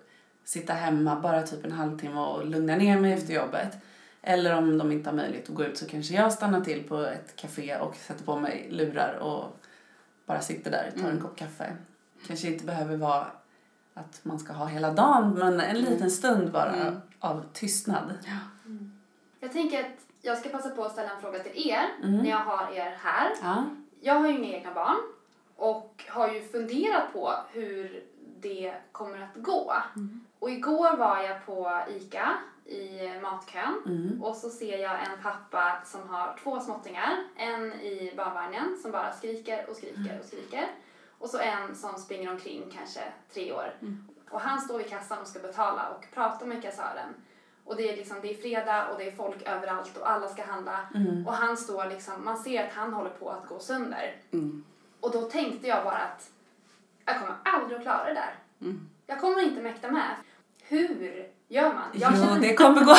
sitta 0.44 0.72
hemma 0.72 1.20
bara 1.20 1.42
typ 1.42 1.64
en 1.64 1.72
halvtimme 1.72 2.20
och 2.20 2.46
lugna 2.46 2.76
ner 2.76 3.00
mig 3.00 3.12
efter 3.12 3.35
jobbet. 3.35 3.76
Eller 4.22 4.57
om 4.59 4.78
de 4.78 4.92
inte 4.92 5.11
har 5.11 5.16
möjlighet 5.16 5.48
att 5.48 5.55
gå 5.55 5.64
ut 5.64 5.78
så 5.78 5.87
kanske 5.87 6.14
jag 6.14 6.33
stannar 6.33 6.61
till 6.61 6.88
på 6.88 6.96
ett 6.98 7.37
café 7.37 7.76
och 7.78 7.96
sätter 7.96 8.24
på 8.24 8.37
mig 8.40 8.66
lurar 8.70 9.14
och 9.18 9.57
bara 10.26 10.40
sitter 10.40 10.70
där 10.70 10.88
och 10.94 11.00
tar 11.00 11.09
en 11.09 11.11
Mm. 11.11 11.22
kopp 11.22 11.37
kaffe. 11.37 11.76
Kanske 12.26 12.48
inte 12.48 12.64
behöver 12.64 12.96
vara 12.96 13.26
att 13.94 14.20
man 14.22 14.38
ska 14.38 14.52
ha 14.52 14.66
hela 14.66 14.90
dagen 14.92 15.35
men 15.38 15.61
en 15.61 15.78
liten 15.78 16.11
stund 16.11 16.52
bara 16.52 16.72
Mm. 16.74 16.94
av 17.18 17.44
tystnad. 17.52 18.14
Jag 19.40 19.52
tänker 19.52 19.81
att 19.81 19.87
jag 20.22 20.38
ska 20.38 20.48
passa 20.48 20.70
på 20.70 20.85
att 20.85 20.92
ställa 20.92 21.11
en 21.11 21.20
fråga 21.20 21.38
till 21.38 21.68
er 21.70 21.83
Mm. 22.02 22.18
när 22.18 22.31
jag 22.31 22.37
har 22.44 22.72
er 22.74 22.96
här. 23.02 23.31
Ja. 23.42 23.64
Jag 24.00 24.14
har 24.14 24.28
ju 24.28 24.38
inga 24.38 24.57
egna 24.59 24.74
barn 24.74 24.96
och 25.56 26.04
har 26.08 26.28
ju 26.28 26.42
funderat 26.42 27.12
på 27.12 27.34
hur 27.52 28.04
det 28.40 28.74
kommer 28.92 29.22
att 29.22 29.42
gå. 29.42 29.74
Och 30.38 30.50
igår 30.50 30.96
var 30.96 31.22
jag 31.22 31.46
på 31.46 31.80
ICA 31.88 32.28
i 32.64 33.20
matkön 33.22 33.82
Mm. 33.86 34.22
och 34.22 34.36
så 34.36 34.50
ser 34.50 34.78
jag 34.78 34.92
en 34.92 35.22
pappa 35.22 35.80
som 35.84 36.08
har 36.08 36.36
två 36.42 36.60
småttingar. 36.60 37.24
En 37.36 37.72
i 37.72 38.12
barnvagnen 38.16 38.78
som 38.82 38.90
bara 38.90 39.12
skriker 39.12 39.70
och 39.70 39.76
skriker 39.76 40.18
och 40.20 40.26
skriker. 40.26 40.66
Och 41.18 41.30
så 41.30 41.38
en 41.38 41.74
som 41.76 41.94
springer 41.98 42.30
omkring, 42.30 42.70
kanske 42.76 43.00
tre 43.34 43.52
år. 43.52 43.74
Och 44.30 44.40
han 44.40 44.60
står 44.60 44.78
vid 44.78 44.88
kassan 44.88 45.18
och 45.20 45.26
ska 45.26 45.38
betala 45.38 45.88
och 45.88 46.06
pratar 46.14 46.46
med 46.46 46.62
kassören. 46.62 47.14
Och 47.64 47.76
det 47.76 47.92
är 47.92 47.96
liksom, 47.96 48.16
det 48.22 48.30
är 48.30 48.34
fredag 48.42 48.88
och 48.88 48.98
det 48.98 49.04
är 49.06 49.10
folk 49.10 49.42
överallt 49.42 49.96
och 49.96 50.10
alla 50.10 50.28
ska 50.28 50.44
handla. 50.44 50.78
Mm. 50.94 51.26
Och 51.26 51.32
han 51.32 51.56
står 51.56 51.86
liksom, 51.86 52.24
man 52.24 52.36
ser 52.38 52.66
att 52.66 52.72
han 52.72 52.92
håller 52.92 53.10
på 53.10 53.28
att 53.30 53.46
gå 53.48 53.58
sönder. 53.58 54.16
Mm. 55.02 55.14
Och 55.14 55.22
då 55.22 55.22
tänkte 55.30 55.68
jag 55.68 55.84
bara 55.84 55.96
att 55.98 56.30
jag 57.06 57.18
kommer 57.18 57.34
aldrig 57.44 57.76
att 57.78 57.82
klara 57.82 58.04
det 58.04 58.14
där. 58.14 58.34
Mm. 58.60 58.88
Jag 59.06 59.20
kommer 59.20 59.42
inte 59.42 59.62
mäkta 59.62 59.88
med. 59.90 60.02
Hur 60.68 61.26
gör 61.48 61.62
man? 61.74 61.82
Jag 61.92 62.12
känner- 62.12 62.40
det 62.40 62.54
kommer 62.54 62.84
gå. 62.84 62.92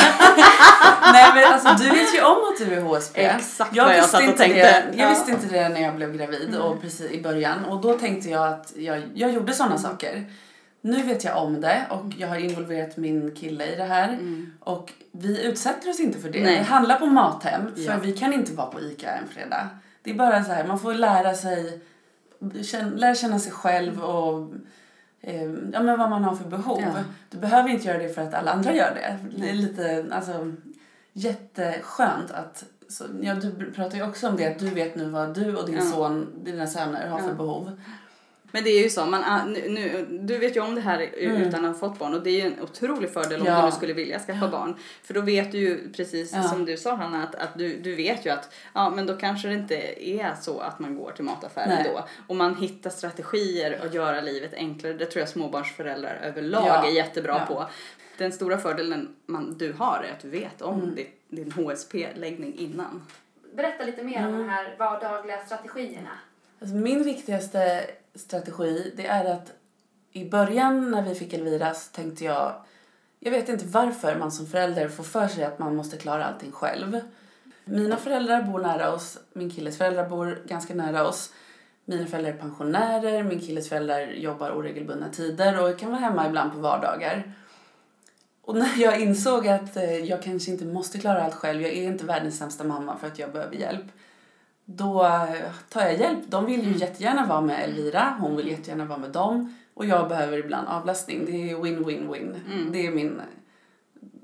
Nej 1.12 1.30
men 1.34 1.52
alltså 1.52 1.84
du 1.84 1.90
vet 1.90 2.14
ju 2.14 2.22
om 2.22 2.38
att 2.52 2.58
du 2.58 2.74
är 2.74 2.80
HSP. 2.80 3.18
Exakt 3.24 3.70
vad 3.76 3.78
jag 3.78 3.94
visste 3.94 4.08
satt 4.10 4.20
och 4.20 4.26
inte 4.26 4.38
tänkte. 4.38 4.60
Det, 4.60 4.84
jag 4.96 5.06
Ja. 5.06 5.08
visste 5.08 5.30
inte 5.30 5.46
det 5.46 5.68
när 5.68 5.80
jag 5.82 5.96
blev 5.96 6.16
gravid 6.16 6.56
och 6.56 6.80
precis 6.80 7.10
i 7.10 7.22
början. 7.22 7.64
Och 7.64 7.80
då 7.80 7.98
tänkte 7.98 8.30
jag 8.30 8.48
att 8.48 8.72
jag, 8.76 9.02
jag 9.14 9.30
gjorde 9.32 9.52
sådana 9.52 9.78
saker. 9.78 10.24
Nu 10.80 11.02
vet 11.02 11.24
jag 11.24 11.36
om 11.42 11.60
det 11.60 11.86
och 11.90 12.04
jag 12.18 12.28
har 12.28 12.36
involverat 12.36 12.96
min 12.96 13.34
kille 13.36 13.66
i 13.72 13.76
det 13.76 13.84
här. 13.84 14.08
Mm. 14.08 14.52
Och 14.60 14.92
vi 15.12 15.44
utsätter 15.46 15.90
oss 15.90 16.00
inte 16.00 16.18
för 16.18 16.28
det. 16.30 16.42
Nej. 16.42 16.58
Vi 16.58 16.64
handlar 16.64 16.98
på 16.98 17.06
Mathem 17.06 17.74
för 17.74 17.82
Ja. 17.82 17.96
vi 18.02 18.12
kan 18.16 18.32
inte 18.32 18.52
vara 18.52 18.66
på 18.66 18.80
ICA 18.80 19.10
en 19.10 19.28
fredag. 19.28 19.68
Det 20.02 20.10
är 20.10 20.14
bara 20.14 20.44
så 20.44 20.52
här, 20.52 20.64
man 20.66 20.78
får 20.78 20.94
lära 20.94 21.34
sig, 21.34 21.80
lära 22.96 23.14
känna 23.14 23.38
sig 23.38 23.52
själv 23.52 24.00
och 24.00 24.52
eh, 25.20 25.42
ja, 25.72 25.82
men 25.82 25.98
vad 25.98 26.10
man 26.10 26.24
har 26.24 26.34
för 26.34 26.48
behov. 26.48 26.80
Ja. 26.82 26.94
Du 27.30 27.38
behöver 27.38 27.68
inte 27.68 27.86
göra 27.88 27.98
det 27.98 28.08
för 28.08 28.22
att 28.22 28.34
alla 28.34 28.50
andra 28.52 28.74
gör 28.74 28.94
det. 28.94 29.18
Det 29.42 29.50
är 29.50 29.54
lite, 29.54 30.06
alltså 30.10 30.52
jätteskönt 31.12 32.30
att 32.30 32.64
så, 32.88 33.04
ja, 33.20 33.34
du 33.34 33.72
pratar 33.72 33.96
ju 33.96 34.02
också 34.08 34.28
om 34.28 34.36
det 34.36 34.46
att 34.46 34.58
du 34.58 34.68
vet 34.70 34.94
nu 34.96 35.04
vad 35.10 35.34
du 35.34 35.56
och 35.56 35.66
din 35.66 35.74
Ja. 35.74 35.82
son, 35.82 36.26
dina 36.44 36.66
söner 36.66 37.08
har 37.08 37.18
för 37.18 37.34
behov. 37.34 37.80
Men 38.54 38.64
det 38.64 38.70
är 38.70 38.82
ju 38.82 38.90
så, 38.90 39.06
man, 39.06 39.22
ah, 39.24 39.44
nu, 39.44 39.68
nu, 39.68 40.06
du 40.10 40.38
vet 40.38 40.56
ju 40.56 40.60
om 40.60 40.74
det 40.74 40.80
här 40.80 41.10
Mm. 41.18 41.42
utan 41.42 41.64
att 41.64 41.80
ha 41.80 41.88
fått 41.88 41.98
barn 41.98 42.14
och 42.14 42.22
det 42.22 42.30
är 42.30 42.34
ju 42.34 42.40
en 42.40 42.60
otrolig 42.60 43.10
fördel 43.10 43.40
om 43.40 43.46
Ja. 43.46 43.58
du 43.60 43.64
nu 43.66 43.72
skulle 43.72 43.92
vilja 43.92 44.18
skaffa 44.18 44.48
barn. 44.48 44.74
För 45.02 45.14
då 45.14 45.20
vet 45.20 45.52
du 45.52 45.58
ju 45.58 45.92
precis 45.92 46.32
Ja. 46.34 46.42
som 46.42 46.64
du 46.64 46.76
sa 46.76 46.94
Hanna 46.94 47.22
att, 47.22 47.34
att 47.34 47.58
du, 47.58 47.76
du 47.76 47.94
vet 47.94 48.26
ju 48.26 48.30
att 48.30 48.54
ja 48.74 48.90
men 48.90 49.06
då 49.06 49.16
kanske 49.16 49.48
det 49.48 49.54
inte 49.54 50.08
är 50.10 50.34
så 50.40 50.58
att 50.60 50.78
man 50.78 50.96
går 50.96 51.12
till 51.12 51.24
mataffären 51.24 51.68
Nej. 51.68 51.90
då. 51.94 52.04
Och 52.26 52.36
man 52.36 52.56
hittar 52.56 52.90
strategier 52.90 53.86
att 53.86 53.94
göra 53.94 54.20
livet 54.20 54.54
enklare. 54.54 54.92
Det 54.92 55.06
tror 55.06 55.20
jag 55.20 55.28
småbarnsföräldrar 55.28 56.14
överlag 56.22 56.66
Ja. 56.66 56.86
är 56.86 56.90
jättebra 56.92 57.36
Ja. 57.48 57.54
på. 57.54 57.66
Den 58.18 58.32
stora 58.32 58.58
fördelen 58.58 59.16
man, 59.26 59.58
du 59.58 59.72
har 59.72 60.04
är 60.08 60.12
att 60.12 60.20
du 60.22 60.28
vet 60.28 60.62
om 60.62 60.80
Mm. 60.82 60.94
ditt, 60.94 61.20
din 61.28 61.52
HSP-läggning 61.52 62.54
innan. 62.58 63.02
Berätta 63.54 63.84
lite 63.84 64.02
mer 64.02 64.18
om 64.18 64.24
Mm. 64.34 64.38
de 64.38 64.48
här 64.48 64.74
vardagliga 64.78 65.38
strategierna. 65.46 66.10
Alltså 66.60 66.76
min 66.76 67.02
viktigaste 67.04 67.86
strategi 68.14 68.92
det 68.96 69.06
är 69.06 69.24
att 69.24 69.52
i 70.12 70.30
början 70.30 70.90
när 70.90 71.02
vi 71.02 71.14
fick 71.14 71.32
Elvira 71.32 71.74
så 71.74 71.92
tänkte 71.92 72.24
jag 72.24 72.64
jag 73.20 73.30
vet 73.30 73.48
inte 73.48 73.64
varför 73.66 74.16
man 74.18 74.32
som 74.32 74.46
förälder 74.46 74.88
får 74.88 75.04
för 75.04 75.28
sig 75.28 75.44
att 75.44 75.58
man 75.58 75.76
måste 75.76 75.96
klara 75.96 76.24
allting 76.24 76.52
själv. 76.52 77.00
Mina 77.64 77.96
föräldrar 77.96 78.42
bor 78.42 78.60
nära 78.60 78.92
oss, 78.92 79.18
min 79.32 79.50
killes 79.50 79.78
föräldrar 79.78 80.08
bor 80.08 80.42
ganska 80.46 80.74
nära 80.74 81.06
oss. 81.06 81.32
Mina 81.84 82.06
föräldrar 82.06 82.32
är 82.32 82.36
pensionärer, 82.36 83.22
min 83.22 83.40
killes 83.40 83.68
föräldrar 83.68 84.00
jobbar 84.00 84.50
oregelbundna 84.50 85.08
tider 85.08 85.62
och 85.62 85.78
kan 85.78 85.90
vara 85.90 86.00
hemma 86.00 86.26
ibland 86.26 86.52
på 86.52 86.58
vardagar. 86.58 87.32
Och 88.42 88.56
när 88.56 88.78
jag 88.78 89.00
insåg 89.00 89.48
att 89.48 89.76
eh, 89.76 89.94
jag 89.94 90.22
kanske 90.22 90.50
inte 90.50 90.64
måste 90.64 90.98
klara 90.98 91.22
allt 91.22 91.34
själv, 91.34 91.62
jag 91.62 91.72
är 91.72 91.82
inte 91.82 92.04
världens 92.04 92.38
sämsta 92.38 92.64
mamma 92.64 92.98
för 92.98 93.06
att 93.06 93.18
jag 93.18 93.32
behöver 93.32 93.56
hjälp. 93.56 93.86
Då 94.64 95.04
eh, 95.04 95.52
tar 95.68 95.80
jag 95.80 95.98
hjälp. 95.98 96.18
De 96.26 96.46
vill 96.46 96.66
ju 96.66 96.78
jättegärna 96.78 97.26
vara 97.26 97.40
med 97.40 97.64
Elvira, 97.64 98.16
hon 98.20 98.36
vill 98.36 98.48
jättegärna 98.48 98.84
vara 98.84 98.98
med 98.98 99.10
dem. 99.10 99.54
Och 99.74 99.86
jag 99.86 100.08
behöver 100.08 100.38
ibland 100.38 100.68
avlastning. 100.68 101.26
Det 101.26 101.50
är 101.50 101.56
win-win-win. 101.56 102.36
Mm. 102.46 102.72
Det 102.72 102.86
är 102.86 102.90
min 102.90 103.20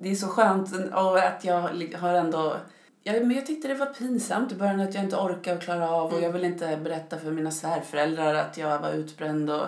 det 0.02 0.10
är 0.10 0.14
så 0.14 0.26
skönt 0.26 0.72
och 0.92 1.18
att 1.18 1.44
jag 1.44 1.60
har 1.98 2.14
ändå... 2.14 2.56
Ja, 3.02 3.12
men 3.12 3.30
jag 3.30 3.46
tyckte 3.46 3.68
det 3.68 3.74
var 3.74 3.86
pinsamt 3.86 4.52
i 4.52 4.54
början 4.54 4.80
att 4.80 4.94
jag 4.94 5.04
inte 5.04 5.16
orkade 5.16 5.56
och 5.56 5.62
klara 5.62 5.90
av 5.90 6.12
och 6.12 6.22
jag 6.22 6.32
vill 6.32 6.44
inte 6.44 6.76
berätta 6.76 7.18
för 7.18 7.30
mina 7.30 7.50
svärföräldrar 7.50 8.34
att 8.34 8.58
jag 8.58 8.78
var 8.78 8.92
utbränd. 8.92 9.50
Och, 9.50 9.66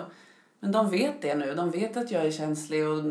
men 0.59 0.71
de 0.71 0.89
vet 0.89 1.21
det 1.21 1.35
nu. 1.35 1.55
De 1.55 1.71
vet 1.71 1.97
att 1.97 2.11
jag 2.11 2.25
är 2.25 2.31
känslig 2.31 2.87
och 2.87 3.03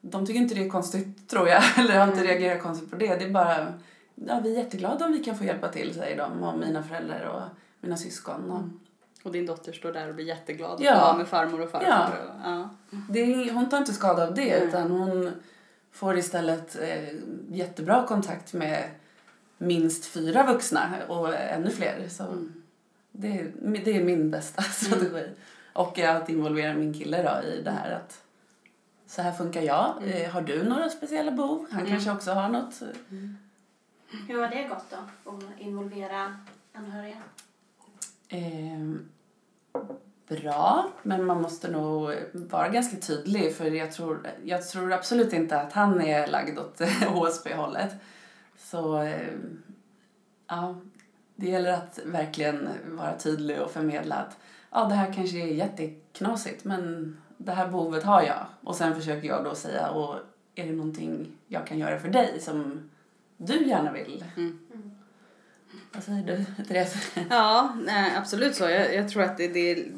de 0.00 0.26
tycker 0.26 0.40
inte 0.40 0.54
det 0.54 0.64
är 0.64 0.68
konstigt 0.68 1.28
tror 1.28 1.48
jag. 1.48 1.62
Eller 1.78 1.98
har 1.98 2.08
inte 2.08 2.24
reagerat 2.24 2.62
konstigt 2.62 2.90
på 2.90 2.96
det. 2.96 3.16
Det 3.16 3.24
är 3.24 3.30
bara... 3.30 3.66
Ja, 4.26 4.40
vi 4.44 4.54
är 4.54 4.58
jätteglada 4.58 5.04
om 5.06 5.12
vi 5.12 5.24
kan 5.24 5.36
få 5.38 5.44
hjälpa 5.44 5.68
till, 5.68 5.94
säger 5.94 6.16
de. 6.16 6.42
Och 6.42 6.58
mina 6.58 6.82
föräldrar 6.82 7.24
och 7.24 7.42
mina 7.80 7.96
syskon. 7.96 8.50
Och, 8.50 8.62
Och 9.26 9.32
din 9.32 9.46
dotter 9.46 9.72
står 9.72 9.92
där 9.92 10.08
och 10.08 10.14
blir 10.14 10.24
jätteglad 10.26 10.78
Ja. 10.80 10.92
ja. 10.92 11.14
med 11.18 11.28
farmor 11.28 11.60
och 11.60 11.70
farfar. 11.70 11.88
Ja. 11.88 12.08
Och, 12.08 12.40
ja. 12.44 12.68
Det 13.10 13.20
är, 13.20 13.52
hon 13.52 13.68
tar 13.68 13.78
inte 13.78 13.92
skada 13.92 14.26
av 14.28 14.34
det 14.34 14.58
Nej. 14.58 14.68
utan 14.68 14.90
hon 14.90 15.30
får 15.92 16.18
istället 16.18 16.76
eh, 16.82 17.14
jättebra 17.48 18.06
kontakt 18.06 18.52
med 18.52 18.90
minst 19.58 20.04
fyra 20.06 20.46
vuxna 20.52 20.88
och 21.08 21.34
ännu 21.34 21.70
fler. 21.70 22.08
Så 22.08 22.24
det, 23.12 23.28
är- 23.28 23.52
det 23.84 23.96
är 23.96 24.04
min 24.04 24.30
bästa 24.30 24.62
strategi. 24.72 25.26
Och 25.72 25.98
att 25.98 26.28
involvera 26.28 26.74
min 26.74 26.94
kille 26.94 27.22
då 27.22 27.48
i 27.48 27.62
det 27.62 27.70
här 27.70 27.90
att 27.90 28.22
så 29.06 29.22
här 29.22 29.32
funkar 29.32 29.62
jag. 29.62 29.94
Eh, 30.06 30.30
har 30.30 30.40
du 30.42 30.62
några 30.64 30.88
speciella 30.88 31.30
behov? 31.30 31.66
Han 31.70 31.86
kanske 31.86 32.10
också 32.10 32.30
har 32.32 32.48
något. 32.48 32.82
Hur 34.28 34.40
har 34.40 34.48
det 34.48 34.68
gått 34.68 34.90
då? 34.90 35.30
Att 35.30 35.60
involvera 35.60 36.36
anhöriga? 36.72 37.16
Eh, 38.28 38.94
bra, 40.28 40.90
men 41.02 41.24
man 41.24 41.42
måste 41.42 41.70
nog 41.70 42.14
vara 42.32 42.68
ganska 42.68 42.96
tydlig 42.96 43.56
för 43.56 43.70
jag 43.70 43.92
tror, 43.92 44.26
jag 44.44 44.68
tror 44.68 44.92
absolut 44.92 45.32
inte 45.32 45.60
att 45.60 45.72
han 45.72 46.00
är 46.00 46.26
lagd 46.26 46.58
åt 46.58 46.80
HSB-hållet. 47.08 47.92
Så 48.58 49.02
eh, 49.02 49.32
ja, 50.46 50.80
det 51.36 51.46
gäller 51.46 51.72
att 51.72 51.98
verkligen 52.04 52.68
vara 52.84 53.18
tydlig 53.18 53.60
och 53.60 53.70
förmedla 53.70 54.14
att 54.14 54.36
ja, 54.70 54.84
det 54.84 54.94
här 54.94 55.12
kanske 55.12 55.36
är 55.36 55.54
jätteknasigt 55.54 56.64
men 56.64 57.16
det 57.36 57.52
här 57.52 57.68
behovet 57.68 58.04
har 58.04 58.22
jag. 58.22 58.46
Och 58.64 58.76
sen 58.76 58.94
försöker 58.94 59.28
jag 59.28 59.44
då 59.44 59.54
säga, 59.54 59.90
och 59.90 60.14
är 60.54 60.66
det 60.66 60.72
någonting 60.72 61.32
jag 61.46 61.66
kan 61.66 61.78
göra 61.78 61.98
för 61.98 62.08
dig 62.08 62.40
som 62.40 62.90
du 63.46 63.66
gärna 63.66 63.92
vill? 63.92 64.24
Mm. 64.36 64.58
Vad 65.92 66.02
säger 66.02 66.22
du, 66.22 66.64
Therese? 66.64 67.12
Ja, 67.30 67.76
nej, 67.84 68.12
absolut 68.16 68.54
så. 68.54 68.64
Jag, 68.64 68.94
jag 68.94 69.08
tror 69.08 69.22
att 69.22 69.36
det, 69.36 69.48
det 69.48 69.70
är... 69.70 69.92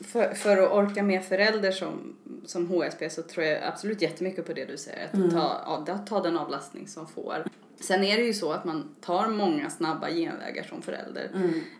För, 0.00 0.34
för 0.34 0.56
att 0.56 0.72
orka 0.72 1.02
med 1.02 1.24
förälder 1.24 1.72
som, 1.72 2.16
som 2.46 2.66
HSP 2.66 3.10
så 3.10 3.22
tror 3.22 3.46
jag 3.46 3.62
absolut 3.62 4.02
jättemycket 4.02 4.46
på 4.46 4.52
det 4.52 4.64
du 4.64 4.76
säger. 4.76 5.04
Att 5.04 5.30
ta, 5.30 5.62
ja, 5.66 5.84
att 5.94 6.06
ta 6.06 6.22
den 6.22 6.36
avlastning 6.36 6.88
som 6.88 7.06
får. 7.06 7.44
Sen 7.80 8.04
är 8.04 8.16
det 8.16 8.22
ju 8.22 8.34
så 8.34 8.52
att 8.52 8.64
man 8.64 8.94
tar 9.00 9.28
många 9.28 9.70
snabba 9.70 10.10
genvägar 10.10 10.64
som 10.64 10.82
förälder. 10.82 11.30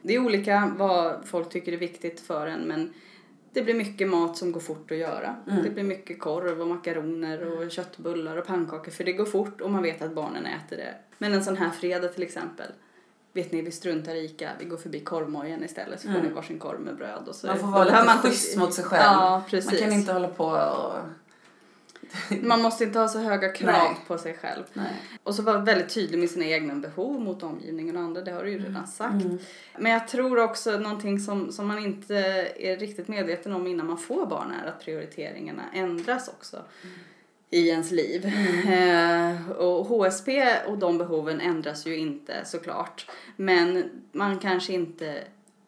Det 0.03 0.15
är 0.15 0.19
olika 0.19 0.73
vad 0.79 1.25
folk 1.25 1.51
tycker 1.51 1.73
är 1.73 1.77
viktigt 1.77 2.21
för 2.21 2.47
en 2.47 2.61
men 2.61 2.93
det 3.53 3.63
blir 3.63 3.75
mycket 3.75 4.09
mat 4.09 4.37
som 4.37 4.53
går 4.53 4.61
fort 4.61 4.91
att 4.91 4.97
göra. 4.97 5.37
Det 5.63 5.71
blir 5.71 5.85
mycket 5.85 6.21
korv 6.21 6.61
och 6.61 6.67
makaroner 6.67 7.63
och 7.63 7.71
köttbullar 7.71 8.37
och 8.37 8.47
pannkakor 8.47 8.91
för 8.91 9.05
det 9.05 9.13
går 9.13 9.25
fort 9.25 9.61
och 9.61 9.71
man 9.71 9.83
vet 9.83 10.03
att 10.03 10.15
barnen 10.15 10.47
äter 10.47 10.77
det. 10.77 10.95
Men 11.19 11.33
en 11.33 11.45
sån 11.45 11.57
här 11.57 11.71
fredag 11.71 12.09
till 12.09 12.23
exempel. 12.23 12.73
Vet 13.33 13.53
ni, 13.53 13.63
vi 13.63 13.71
struntar 13.71 14.15
i 14.15 14.25
Ica, 14.25 14.51
vi 14.59 14.65
går 14.65 14.77
förbi 14.77 15.01
korvmojen 15.01 15.65
istället 15.65 16.01
så 16.01 16.13
får 16.13 16.21
ni 16.23 16.29
varsin 16.29 16.59
korv 16.59 16.81
med 16.81 16.97
bröd. 16.97 17.29
Och 17.29 17.35
så 17.35 17.47
Man 17.47 17.59
får 17.59 17.67
vara 17.67 17.85
lite 17.85 18.29
schysst 18.29 18.57
mot 18.57 18.75
sig 18.75 18.85
själv. 18.85 19.03
Ja, 19.03 19.43
precis. 19.51 19.71
Man 19.73 19.81
kan 19.81 19.93
inte 19.93 20.13
hålla 20.13 20.29
på 20.29 20.45
och... 20.45 20.95
Man 22.43 22.63
måste 22.63 22.85
inte 22.85 22.99
ha 22.99 23.09
så 23.09 23.19
höga 23.19 23.53
krav 23.53 23.73
Nej. 23.73 23.97
på 24.07 24.19
sig 24.19 24.35
själv. 24.35 24.63
Nej. 24.73 24.93
Och 25.23 25.35
så 25.35 25.43
vara 25.43 25.59
väldigt 25.59 25.95
tydlig 25.95 26.19
med 26.19 26.31
sina 26.31 26.45
egna 26.45 26.75
behov 26.75 27.21
mot 27.21 27.43
omgivningen 27.43 27.97
och 27.97 28.03
andra, 28.03 28.21
det 28.21 28.31
har 28.31 28.45
du 28.45 28.51
ju 28.51 28.57
Mm. 28.57 28.69
redan 28.73 28.87
sagt. 28.87 29.25
Men 29.79 29.93
jag 29.93 30.09
tror 30.09 30.39
också 30.39 30.79
någonting 30.79 31.21
som, 31.21 31.53
som 31.53 31.67
man 31.67 31.79
inte 31.79 32.17
är 32.57 32.77
riktigt 32.77 33.09
medveten 33.09 33.53
om 33.53 33.67
innan 33.67 33.87
man 33.87 33.99
får 33.99 34.27
barn 34.27 34.53
är 34.65 34.69
att 34.69 34.85
prioriteringarna 34.85 35.63
ändras 35.75 36.29
också 36.29 36.63
i 37.51 37.69
ens 37.69 37.91
liv. 37.91 38.33
Eh, 38.71 39.51
och 39.51 39.87
HSP 39.87 40.43
och 40.67 40.79
de 40.79 40.99
behoven 40.99 41.41
ändras 41.41 41.87
ju 41.87 41.97
inte 41.97 42.45
såklart. 42.45 43.11
Men 43.37 43.91
man 44.13 44.39
kanske 44.39 44.73
inte 44.73 45.25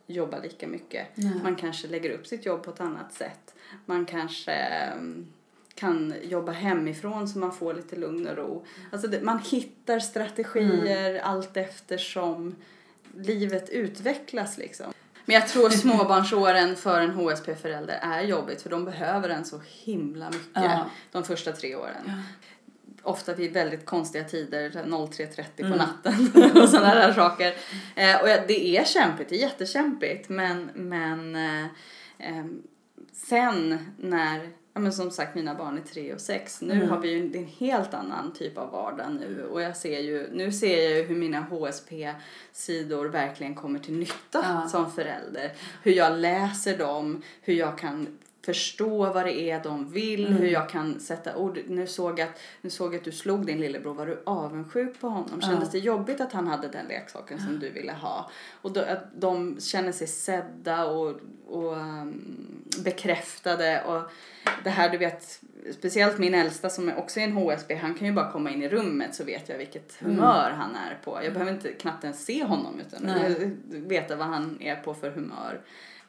jobbar 0.06 0.40
lika 0.42 0.66
mycket. 0.66 1.06
Nej. 1.14 1.32
Man 1.42 1.56
kanske 1.56 1.88
lägger 1.88 2.10
upp 2.10 2.26
sitt 2.26 2.46
jobb 2.46 2.62
på 2.62 2.70
ett 2.70 2.80
annat 2.80 3.12
sätt. 3.12 3.54
Man 3.86 4.04
kanske 4.06 4.52
mm, 4.52 5.26
kan 5.74 6.14
jobba 6.22 6.52
hemifrån 6.52 7.28
så 7.28 7.38
man 7.38 7.52
får 7.52 7.74
lite 7.74 7.96
lugn 7.96 8.26
och 8.26 8.36
ro. 8.36 8.64
Alltså 8.92 9.08
det, 9.08 9.20
man 9.22 9.38
hittar 9.38 9.98
strategier 9.98 11.20
allt 11.20 11.56
eftersom 11.56 12.54
livet 13.16 13.70
utvecklas 13.70 14.58
liksom. 14.58 14.92
Men 15.24 15.34
jag 15.34 15.48
tror 15.48 15.70
småbarnsåren 15.70 16.76
för 16.76 17.00
en 17.00 17.10
HSP-förälder 17.10 17.98
är 18.02 18.22
jobbigt 18.22 18.62
för 18.62 18.70
de 18.70 18.84
behöver 18.84 19.28
en 19.28 19.44
så 19.44 19.60
himla 19.84 20.30
mycket 20.30 20.48
Ja. 20.54 20.90
de 21.12 21.24
första 21.24 21.52
tre 21.52 21.74
åren. 21.76 22.22
Ofta 23.02 23.34
vid 23.34 23.52
väldigt 23.52 23.86
konstiga 23.86 24.24
tider, 24.24 24.70
03.30 24.70 25.70
på 25.70 25.76
natten 25.76 26.32
och 26.62 26.68
sådana 26.68 26.94
där 26.94 27.12
saker. 27.12 27.54
Eh, 27.96 28.20
och 28.22 28.28
ja, 28.28 28.38
det 28.48 28.76
är 28.76 28.84
kämpigt, 28.84 29.28
det 29.28 29.36
är 29.36 29.40
jättekämpigt 29.40 30.28
men, 30.28 30.70
men 30.74 31.36
eh, 31.36 31.66
ehm, 32.18 32.62
sen 33.12 33.78
när, 33.98 34.50
ja 34.74 34.80
men 34.80 34.92
som 34.92 35.10
sagt 35.10 35.34
mina 35.34 35.54
barn 35.54 35.78
är 35.78 35.82
tre 35.82 36.14
och 36.14 36.20
sex, 36.20 36.60
nu 36.62 36.86
har 36.88 36.98
vi 37.00 37.10
ju 37.10 37.20
en, 37.20 37.34
en 37.34 37.46
helt 37.46 37.94
annan 37.94 38.32
typ 38.32 38.58
av 38.58 38.70
vardag 38.70 39.12
nu 39.20 39.44
och 39.50 39.62
jag 39.62 39.76
ser 39.76 40.00
ju, 40.00 40.28
nu 40.32 40.52
ser 40.52 40.82
jag 40.82 40.98
ju 40.98 41.02
hur 41.02 41.16
mina 41.16 41.40
HSP-sidor 41.40 43.04
verkligen 43.08 43.54
kommer 43.54 43.78
till 43.78 43.94
nytta 43.98 44.14
Ja. 44.32 44.68
som 44.68 44.92
förälder. 44.92 45.52
Hur 45.82 45.92
jag 45.92 46.18
läser 46.18 46.78
dem, 46.78 47.22
hur 47.42 47.54
jag 47.54 47.78
kan 47.78 48.18
förstå 48.44 49.12
vad 49.12 49.26
det 49.26 49.40
är 49.40 49.62
de 49.62 49.92
vill, 49.92 50.26
hur 50.26 50.48
jag 50.48 50.68
kan 50.68 51.00
sätta 51.00 51.36
ord. 51.36 51.58
Nu 51.68 51.86
såg, 51.86 52.18
jag 52.18 52.28
att, 52.28 52.40
nu 52.60 52.70
såg 52.70 52.96
att 52.96 53.04
du 53.04 53.12
slog 53.12 53.46
din 53.46 53.60
lillebror, 53.60 53.94
var 53.94 54.06
du 54.06 54.22
avundsjuk 54.26 55.00
på 55.00 55.08
honom? 55.08 55.40
Kändes 55.40 55.70
det 55.70 55.78
jobbigt 55.78 56.20
att 56.20 56.32
han 56.32 56.46
hade 56.46 56.68
den 56.68 56.86
leksaken 56.86 57.40
som 57.40 57.58
du 57.58 57.70
ville 57.70 57.92
ha? 57.92 58.30
Och 58.62 58.72
då, 58.72 58.80
att 58.80 59.20
de 59.20 59.60
känner 59.60 59.92
sig 59.92 60.06
sedda 60.06 60.84
och, 60.84 61.20
och 61.46 61.72
um, 61.72 62.64
bekräftade 62.84 63.82
och 63.82 64.10
det 64.64 64.70
här 64.70 64.88
du 64.88 64.98
vet, 64.98 65.40
speciellt 65.78 66.18
min 66.18 66.34
äldsta 66.34 66.70
som 66.70 66.88
är 66.88 66.98
också 66.98 67.20
är 67.20 67.24
en 67.24 67.32
HSB, 67.32 67.74
han 67.74 67.94
kan 67.94 68.06
ju 68.06 68.12
bara 68.12 68.32
komma 68.32 68.50
in 68.50 68.62
i 68.62 68.68
rummet 68.68 69.14
så 69.14 69.24
vet 69.24 69.48
jag 69.48 69.58
vilket 69.58 69.96
humör 70.00 70.50
han 70.50 70.76
är 70.76 70.98
på. 71.04 71.20
Jag 71.24 71.32
behöver 71.32 71.52
inte 71.52 71.72
knappt 71.72 72.04
ens 72.04 72.24
se 72.24 72.44
honom 72.44 72.80
utan 72.80 73.10
veta 73.68 74.16
vad 74.16 74.26
han 74.26 74.56
är 74.60 74.76
på 74.76 74.94
för 74.94 75.10
humör. 75.10 75.60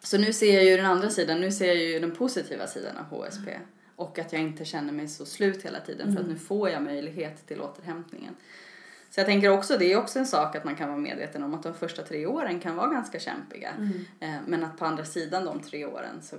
Så 0.03 0.17
nu 0.17 0.33
ser 0.33 0.53
jag 0.53 0.63
ju 0.63 0.77
den 0.77 0.85
andra 0.85 1.09
sidan, 1.09 1.41
nu 1.41 1.51
ser 1.51 1.67
jag 1.67 1.75
ju 1.75 1.99
den 1.99 2.11
positiva 2.11 2.67
sidan 2.67 2.97
av 2.97 3.03
HSP. 3.05 3.59
Och 3.95 4.19
att 4.19 4.33
jag 4.33 4.41
inte 4.41 4.65
känner 4.65 4.93
mig 4.93 5.07
så 5.07 5.25
slut 5.25 5.65
hela 5.65 5.79
tiden 5.79 6.13
för 6.13 6.21
att 6.21 6.27
nu 6.27 6.35
får 6.35 6.69
jag 6.69 6.83
möjlighet 6.83 7.47
till 7.47 7.61
återhämtningen. 7.61 8.35
Så 9.09 9.19
jag 9.19 9.27
tänker 9.27 9.49
också, 9.49 9.77
det 9.77 9.93
är 9.93 9.97
också 9.97 10.19
en 10.19 10.25
sak 10.27 10.55
att 10.55 10.63
man 10.63 10.75
kan 10.75 10.89
vara 10.89 10.97
medveten 10.99 11.43
om 11.43 11.53
att 11.53 11.63
de 11.63 11.73
första 11.73 12.03
tre 12.03 12.25
åren 12.25 12.59
kan 12.59 12.75
vara 12.75 12.89
ganska 12.93 13.19
kämpiga. 13.19 13.73
Eh, 14.19 14.35
Men 14.47 14.63
att 14.63 14.77
på 14.77 14.85
andra 14.85 15.05
sidan 15.05 15.45
de 15.45 15.61
tre 15.61 15.85
åren 15.85 16.21
så 16.21 16.35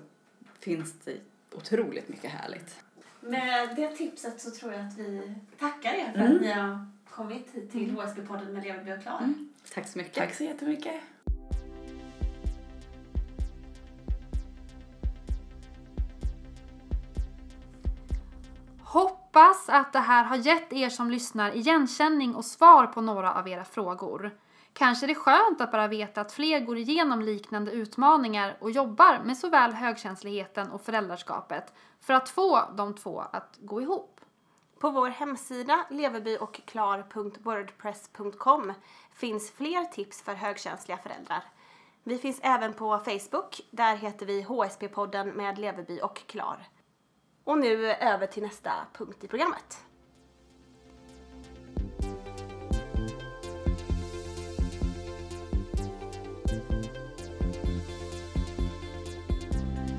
finns 0.60 0.92
det 1.04 1.16
otroligt 1.52 2.08
mycket 2.08 2.30
härligt. 2.30 2.76
Med 3.20 3.76
det 3.76 3.88
tipset 3.96 4.40
så 4.40 4.50
tror 4.50 4.72
jag 4.72 4.80
att 4.86 4.98
vi 4.98 5.34
tackar 5.58 5.92
er 5.94 6.12
för 6.12 6.34
att 6.34 6.40
ni 6.40 6.50
har 6.52 6.86
kommit 7.10 7.48
hit 7.52 7.72
till 7.72 7.90
HSB-podden 7.90 8.52
med 8.52 8.62
Leverby 8.64 8.92
och 8.92 9.02
Klar. 9.02 9.34
Tack 9.74 9.88
så 9.88 9.98
mycket. 9.98 10.14
Tack 10.14 10.34
så 10.34 10.44
jättemycket. 10.44 10.94
Hoppas 18.94 19.68
att 19.68 19.92
det 19.92 19.98
här 19.98 20.24
har 20.24 20.36
gett 20.36 20.72
er 20.72 20.88
som 20.88 21.10
lyssnar 21.10 21.56
igenkänning 21.56 22.34
och 22.34 22.44
svar 22.44 22.86
på 22.86 23.00
några 23.00 23.34
av 23.34 23.48
era 23.48 23.64
frågor. 23.64 24.38
Kanske 24.72 25.06
är 25.06 25.08
det 25.08 25.14
skönt 25.14 25.60
att 25.60 25.72
bara 25.72 25.88
veta 25.88 26.20
att 26.20 26.32
fler 26.32 26.60
går 26.60 26.76
igenom 26.76 27.20
liknande 27.20 27.72
utmaningar 27.72 28.56
och 28.60 28.70
jobbar 28.70 29.20
med 29.24 29.36
såväl 29.36 29.72
högkänsligheten 29.72 30.70
och 30.70 30.82
föräldraskapet 30.82 31.72
för 32.00 32.14
att 32.14 32.28
få 32.28 32.62
de 32.74 32.94
två 32.94 33.20
att 33.20 33.58
gå 33.58 33.82
ihop. 33.82 34.20
På 34.78 34.90
vår 34.90 35.08
hemsida 35.08 35.86
leverbyochklar.wordpress.com 35.90 38.72
finns 39.12 39.50
fler 39.50 39.84
tips 39.84 40.22
för 40.22 40.34
högkänsliga 40.34 40.98
föräldrar. 40.98 41.44
Vi 42.02 42.18
finns 42.18 42.40
även 42.42 42.72
på 42.72 42.98
Facebook. 42.98 43.60
Där 43.70 43.96
heter 43.96 44.26
vi 44.26 44.42
HSP-podden 44.42 45.32
med 45.32 45.58
Leverby 45.58 46.00
och 46.00 46.26
Klar. 46.26 46.68
Och 47.44 47.58
nu 47.58 47.90
över 47.90 48.26
till 48.26 48.42
nästa 48.42 48.72
punkt 48.92 49.24
i 49.24 49.28
programmet. 49.28 49.78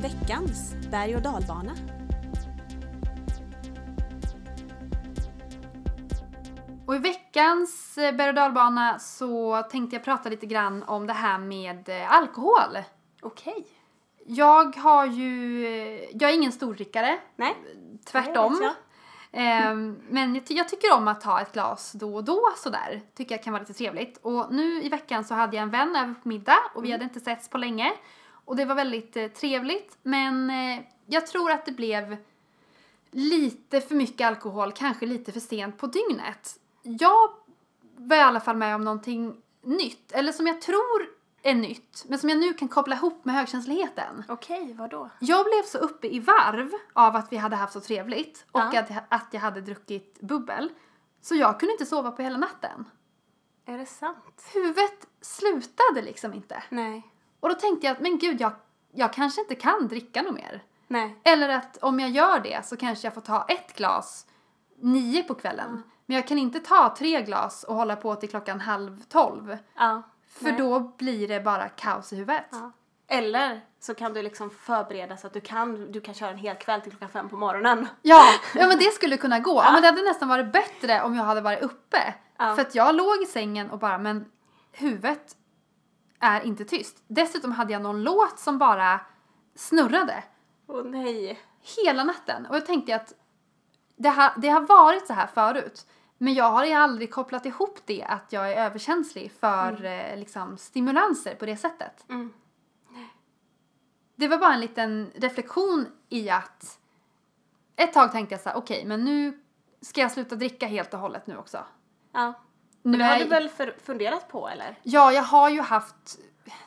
Veckans 0.01 0.73
berg 0.91 1.15
och 1.15 1.21
dalbana. 1.21 1.75
veckans 7.35 7.97
eh, 7.97 8.15
berg 8.15 8.29
och 8.29 8.35
dalbana 8.35 8.99
så 8.99 9.63
tänkte 9.63 9.95
jag 9.95 10.03
prata 10.03 10.29
lite 10.29 10.45
grann 10.45 10.83
om 10.83 11.07
det 11.07 11.13
här 11.13 11.39
med 11.39 11.89
eh, 11.89 12.11
alkohol. 12.11 12.77
Okej. 13.21 13.67
Jag 14.27 14.75
har 14.75 15.05
ju, 15.05 15.67
jag 16.13 16.29
är 16.29 16.33
ingen 16.33 16.51
stordrickare, 16.51 17.19
Nej. 17.35 17.55
tvärtom. 18.05 18.59
Jag. 18.61 18.73
Ehm, 19.31 19.99
men 20.09 20.35
jag, 20.35 20.45
ty- 20.45 20.53
jag 20.53 20.69
tycker 20.69 20.93
om 20.93 21.07
att 21.07 21.21
ta 21.21 21.41
ett 21.41 21.53
glas 21.53 21.91
då 21.91 22.15
och 22.15 22.23
då 22.23 22.41
sådär. 22.57 23.01
Tycker 23.15 23.35
jag 23.35 23.43
kan 23.43 23.53
vara 23.53 23.61
lite 23.61 23.73
trevligt. 23.73 24.17
Och 24.21 24.53
nu 24.53 24.83
i 24.83 24.89
veckan 24.89 25.23
så 25.25 25.33
hade 25.33 25.55
jag 25.55 25.63
en 25.63 25.69
vän 25.69 25.95
över 25.95 26.13
på 26.13 26.27
middag 26.27 26.57
och 26.75 26.85
vi 26.85 26.91
hade 26.91 27.03
inte 27.03 27.19
setts 27.19 27.49
på 27.49 27.57
länge. 27.57 27.93
Och 28.45 28.55
det 28.55 28.65
var 28.65 28.75
väldigt 28.75 29.17
eh, 29.17 29.27
trevligt 29.27 29.97
men 30.03 30.49
eh, 30.49 30.79
jag 31.05 31.27
tror 31.27 31.51
att 31.51 31.65
det 31.65 31.71
blev 31.71 32.17
lite 33.11 33.81
för 33.81 33.95
mycket 33.95 34.27
alkohol, 34.27 34.71
kanske 34.71 35.05
lite 35.05 35.31
för 35.31 35.39
sent 35.39 35.77
på 35.77 35.87
dygnet. 35.87 36.59
Jag 36.83 37.29
var 37.97 38.17
i 38.17 38.19
alla 38.19 38.39
fall 38.39 38.57
med 38.57 38.75
om 38.75 38.81
någonting 38.81 39.41
nytt, 39.63 40.11
eller 40.11 40.31
som 40.31 40.47
jag 40.47 40.61
tror 40.61 41.14
är 41.45 41.55
nytt, 41.55 42.05
men 42.07 42.19
som 42.19 42.29
jag 42.29 42.39
nu 42.39 42.53
kan 42.53 42.67
koppla 42.67 42.95
ihop 42.95 43.25
med 43.25 43.35
högkänsligheten. 43.35 44.23
Okej, 44.27 44.73
vadå? 44.73 45.09
Jag 45.19 45.45
blev 45.45 45.63
så 45.63 45.77
uppe 45.77 46.07
i 46.07 46.19
varv 46.19 46.71
av 46.93 47.15
att 47.15 47.31
vi 47.31 47.37
hade 47.37 47.55
haft 47.55 47.73
så 47.73 47.79
trevligt 47.79 48.45
och 48.51 48.59
Ja. 48.73 48.79
att, 48.79 48.91
att 49.09 49.27
jag 49.31 49.41
hade 49.41 49.61
druckit 49.61 50.19
bubbel. 50.21 50.69
Så 51.21 51.35
jag 51.35 51.59
kunde 51.59 51.71
inte 51.71 51.85
sova 51.85 52.11
på 52.11 52.21
hela 52.21 52.37
natten. 52.37 52.85
Är 53.65 53.77
det 53.77 53.85
sant? 53.85 54.49
Huvudet 54.53 55.07
slutade 55.21 56.01
liksom 56.01 56.33
inte. 56.33 56.63
Nej. 56.69 57.11
Och 57.39 57.49
då 57.49 57.55
tänkte 57.55 57.87
jag 57.87 57.93
att 57.95 58.01
men 58.01 58.17
gud, 58.19 58.41
jag, 58.41 58.51
jag 58.93 59.13
kanske 59.13 59.41
inte 59.41 59.55
kan 59.55 59.87
dricka 59.87 60.21
något 60.21 60.35
mer. 60.35 60.63
Nej. 60.87 61.19
Eller 61.23 61.49
att 61.49 61.77
om 61.77 61.99
jag 61.99 62.09
gör 62.09 62.39
det 62.39 62.65
så 62.65 62.77
kanske 62.77 63.07
jag 63.07 63.13
får 63.13 63.21
ta 63.21 63.45
ett 63.47 63.75
glas 63.77 64.27
nio 64.81 65.23
på 65.23 65.33
kvällen. 65.35 65.83
Men 66.05 66.15
jag 66.15 66.27
kan 66.27 66.37
inte 66.37 66.59
ta 66.59 66.95
tre 66.97 67.21
glas 67.21 67.63
och 67.63 67.75
hålla 67.75 67.95
på 67.95 68.15
till 68.15 68.29
klockan 68.29 68.59
halv 68.61 69.03
tolv. 69.03 69.57
Ja. 69.75 70.01
För 70.35 70.43
Nej. 70.43 70.57
då 70.57 70.79
blir 70.79 71.27
det 71.27 71.39
bara 71.39 71.69
kaos 71.69 72.13
i 72.13 72.15
huvudet. 72.15 72.45
Ja. 72.51 72.71
Eller 73.07 73.61
så 73.79 73.95
kan 73.95 74.13
du 74.13 74.21
liksom 74.21 74.49
förbereda 74.49 75.17
så 75.17 75.27
att 75.27 75.33
du 75.33 75.41
kan, 75.41 75.91
du 75.91 76.01
kan 76.01 76.13
köra 76.13 76.29
en 76.29 76.37
hel 76.37 76.55
kväll 76.55 76.81
till 76.81 76.91
klockan 76.91 77.09
fem 77.09 77.29
på 77.29 77.37
morgonen. 77.37 77.87
Ja, 78.01 78.25
ja 78.53 78.67
men 78.67 78.77
det 78.79 78.93
skulle 78.93 79.17
kunna 79.17 79.39
gå. 79.39 79.61
Ja. 79.63 79.71
men 79.71 79.81
det 79.81 79.87
hade 79.87 80.01
nästan 80.01 80.29
varit 80.29 80.51
bättre 80.51 81.01
om 81.01 81.15
jag 81.15 81.23
hade 81.23 81.41
varit 81.41 81.61
uppe. 81.61 82.13
Ja. 82.37 82.55
För 82.55 82.61
att 82.61 82.75
jag 82.75 82.95
låg 82.95 83.21
i 83.21 83.25
sängen 83.25 83.71
och 83.71 83.79
bara, 83.79 83.97
men 83.97 84.25
huvudet 84.71 85.35
är 86.19 86.41
inte 86.45 86.65
tyst. 86.65 87.03
Dessutom 87.07 87.51
hade 87.51 87.73
jag 87.73 87.81
någon 87.81 88.03
låt 88.03 88.39
som 88.39 88.57
bara 88.57 88.99
snurrade 89.55 90.23
Åh 90.67 90.83
nej. 90.83 91.39
hela 91.77 92.03
natten. 92.03 92.45
Och 92.45 92.55
jag 92.55 92.65
tänkte 92.65 92.95
att 92.95 93.13
det 93.97 94.09
har, 94.09 94.33
det 94.37 94.49
har 94.49 94.61
varit 94.61 95.07
så 95.07 95.13
här 95.13 95.27
förut. 95.27 95.87
Men 96.17 96.33
jag 96.33 96.51
har 96.51 96.65
ju 96.65 96.73
aldrig 96.73 97.11
kopplat 97.11 97.45
ihop 97.45 97.79
det 97.85 98.03
att 98.03 98.33
jag 98.33 98.51
är 98.51 98.65
överkänslig 98.65 99.31
för 99.31 99.85
eh, 99.85 100.17
liksom, 100.17 100.57
stimulanser 100.57 101.35
på 101.35 101.45
det 101.45 101.57
sättet. 101.57 102.05
Mm. 102.09 102.33
Det 104.15 104.27
var 104.27 104.37
bara 104.37 104.53
en 104.53 104.59
liten 104.59 105.11
reflektion 105.15 105.87
i 106.09 106.29
att 106.29 106.79
ett 107.75 107.93
tag 107.93 108.11
tänkte 108.11 108.33
jag 108.35 108.41
så 108.41 108.49
här, 108.49 108.57
okej, 108.57 108.85
men 108.85 109.05
nu 109.05 109.39
ska 109.81 110.01
jag 110.01 110.11
sluta 110.11 110.35
dricka 110.35 110.67
helt 110.67 110.93
och 110.93 110.99
hållet 110.99 111.27
nu 111.27 111.37
också. 111.37 111.63
Ja. 112.11 112.33
Nu 112.81 112.91
Men 112.91 112.99
det 112.99 113.05
har 113.05 113.11
jag- 113.11 113.21
du 113.25 113.29
väl 113.29 113.49
för, 113.49 113.75
funderat 113.83 114.27
på 114.29 114.49
eller? 114.49 114.79
Ja, 114.83 115.11
jag 115.11 115.23
har 115.23 115.49
ju 115.49 115.61
haft, 115.61 116.19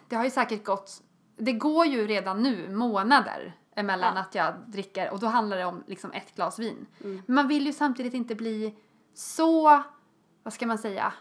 det 0.08 0.16
har 0.16 0.24
ju 0.24 0.30
säkert 0.30 0.64
gått, 0.64 1.02
det 1.37 1.52
går 1.52 1.87
ju 1.87 2.06
redan 2.06 2.42
nu 2.42 2.68
månader 2.68 3.56
emellan 3.76 4.14
Ja. 4.14 4.20
att 4.20 4.34
jag 4.34 4.54
dricker 4.66 5.11
och 5.11 5.18
då 5.18 5.26
handlar 5.26 5.56
det 5.56 5.64
om 5.64 5.84
liksom 5.87 6.12
ett 6.12 6.34
glas 6.34 6.58
vin. 6.58 6.87
Men 6.98 7.22
man 7.26 7.48
vill 7.48 7.66
ju 7.66 7.72
samtidigt 7.72 8.14
inte 8.14 8.34
bli 8.34 8.74
så, 9.18 9.83
vad 10.42 10.52
ska 10.52 10.66
man 10.66 10.78
säga, 10.78 11.12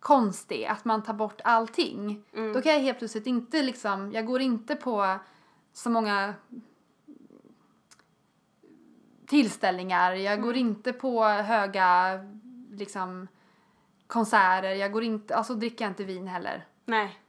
konstig 0.00 0.64
att 0.64 0.84
man 0.84 1.02
tar 1.02 1.14
bort 1.14 1.40
allting. 1.44 2.24
Då 2.54 2.62
kan 2.62 2.72
jag 2.72 2.80
helt 2.80 2.98
plötsligt 2.98 3.26
inte 3.26 3.62
liksom, 3.62 4.12
jag 4.12 4.26
går 4.26 4.40
inte 4.40 4.76
på 4.76 5.18
så 5.72 5.90
många 5.90 6.34
tillställningar, 9.26 10.12
jag 10.12 10.42
går 10.42 10.56
inte 10.56 10.92
på 10.92 11.24
höga 11.24 12.20
liksom 12.70 13.28
konserter, 14.06 14.70
jag 14.70 14.92
går 14.92 15.02
inte, 15.02 15.36
alltså 15.36 15.54
dricker 15.54 15.84
jag 15.84 15.90
inte 15.90 16.04
vin 16.04 16.26
heller. 16.26 16.66
Nej. 16.84 17.20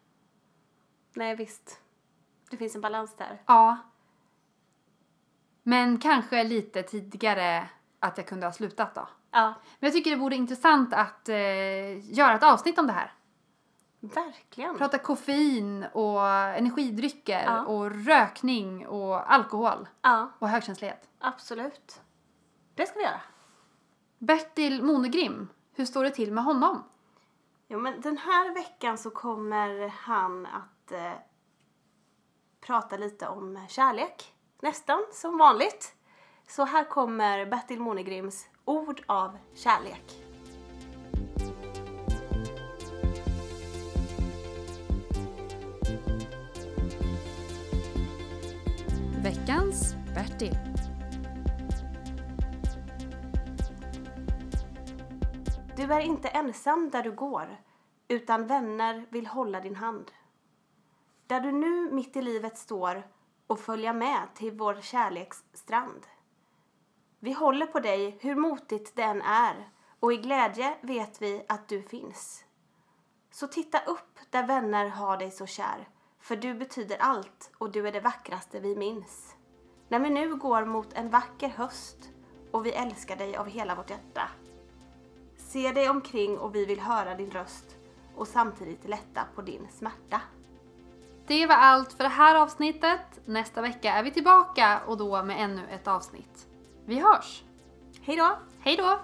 Nej 1.13 1.36
visst. 1.36 1.81
Det 2.49 2.57
finns 2.57 2.75
en 2.75 2.81
balans 2.81 3.15
där. 3.15 3.41
Ja. 3.45 3.77
Men 5.63 5.97
kanske 5.97 6.43
lite 6.43 6.84
tidigare 6.84 7.69
att 7.99 8.17
jag 8.17 8.27
kunde 8.27 8.45
ha 8.45 8.53
slutat 8.53 8.95
då. 8.95 9.07
Ja. 9.32 9.54
Men 9.80 9.88
jag 9.88 9.94
tycker 9.94 10.12
det 10.12 10.17
vore 10.17 10.36
intressant 10.36 10.94
att 10.94 11.30
eh, 11.30 12.13
göra 12.13 12.36
ett 12.36 12.44
avsnitt 12.44 12.80
om 12.80 12.88
det 12.88 12.94
här. 12.94 13.13
Verkligen. 14.00 14.78
Prata 14.78 14.98
koffein 14.98 15.86
och 15.94 16.28
energidrycker 16.30 17.44
Ja. 17.46 17.65
och 17.65 18.06
rökning 18.06 18.88
och 18.88 19.34
alkohol 19.34 19.88
Ja, 20.02 20.32
och 20.39 20.50
högkänslighet. 20.50 21.10
absolut. 21.20 22.02
Det 22.76 22.86
ska 22.86 23.00
vi 23.00 23.06
göra. 23.06 23.22
Bertil 24.17 24.84
Monegrim, 24.84 25.48
hur 25.76 25.86
står 25.86 26.04
det 26.04 26.10
till 26.10 26.32
med 26.34 26.44
honom? 26.44 26.84
Jo, 27.67 27.80
men 27.80 28.02
den 28.02 28.17
här 28.17 28.54
veckan 28.54 28.98
så 28.98 29.10
kommer 29.10 29.88
han 29.88 30.46
att 30.46 30.91
eh, 30.91 31.12
prata 32.62 32.98
lite 32.98 33.28
om 33.28 33.65
kärlek. 33.70 34.34
Nästan 34.62 35.00
som 35.13 35.38
vanligt. 35.38 35.96
Så 36.51 36.65
här 36.65 36.83
kommer 36.83 37.45
Bertil 37.45 37.79
Monegrims 37.79 38.49
ord 38.65 39.03
av 39.05 39.37
kärlek. 39.53 40.03
Veckans 49.23 49.95
Bertil. 50.15 50.57
Du 55.75 55.83
är 55.83 55.99
inte 55.99 56.27
ensam 56.27 56.89
där 56.89 57.03
du 57.03 57.11
går, 57.11 57.57
utan 58.07 58.47
vänner 58.47 59.05
vill 59.09 59.27
hålla 59.27 59.59
din 59.59 59.75
hand. 59.75 60.11
Där 61.27 61.39
du 61.39 61.51
nu 61.51 61.91
mitt 61.91 62.15
i 62.15 62.21
livet 62.21 62.57
står 62.57 63.03
och 63.47 63.59
följa 63.59 63.93
med 63.93 64.27
till 64.35 64.51
vår 64.51 64.81
kärleksstrand. 64.81 66.07
Vi 67.23 67.34
håller 67.34 67.65
på 67.65 67.79
dig 67.79 68.17
hur 68.19 68.36
motigt 68.36 68.95
det 68.95 69.03
än 69.03 69.21
är 69.21 69.69
och 69.99 70.13
i 70.13 70.17
glädje 70.17 70.77
vet 70.81 71.21
vi 71.21 71.45
att 71.49 71.67
du 71.67 71.81
finns. 71.81 72.43
Så 73.31 73.47
titta 73.47 73.79
upp 73.79 74.19
där 74.29 74.47
vänner 74.47 74.88
har 74.88 75.17
dig 75.17 75.31
så 75.31 75.45
kär, 75.45 75.89
för 76.19 76.36
du 76.36 76.53
betyder 76.53 76.97
allt 76.97 77.51
och 77.57 77.71
du 77.71 77.88
är 77.88 77.91
det 77.91 77.99
vackraste 77.99 78.60
vi 78.60 78.75
minns. 78.75 79.36
När 79.89 79.99
vi 79.99 80.10
nu 80.10 80.36
går 80.36 80.65
mot 80.65 80.93
en 80.93 81.10
vacker 81.10 81.49
höst 81.49 81.97
och 82.51 82.65
vi 82.65 82.71
älskar 82.71 83.15
dig 83.15 83.36
av 83.36 83.47
hela 83.47 83.75
vårt 83.75 83.89
hjärta. 83.89 84.29
Se 85.38 85.71
dig 85.71 85.89
omkring 85.89 86.38
och 86.38 86.55
vi 86.55 86.65
vill 86.65 86.79
höra 86.79 87.15
din 87.15 87.31
röst 87.31 87.75
och 88.15 88.27
samtidigt 88.27 88.89
lätta 88.89 89.23
på 89.36 89.41
din 89.41 89.67
smärta. 89.71 90.21
Det 91.27 91.47
var 91.47 91.55
allt 91.55 91.93
för 91.93 92.03
det 92.03 92.10
här 92.10 92.36
avsnittet. 92.36 93.19
Nästa 93.25 93.62
vecka 93.62 93.93
är 93.93 94.03
vi 94.03 94.12
tillbaka 94.12 94.81
och 94.88 94.97
då 94.97 95.23
med 95.23 95.43
ännu 95.43 95.62
ett 95.69 95.88
avsnitt. 95.88 96.50
Vi 96.86 97.00
hörs! 97.00 97.44
Hej 98.02 98.17
då! 98.17 98.38
Hej 98.60 98.78
då! 98.78 99.00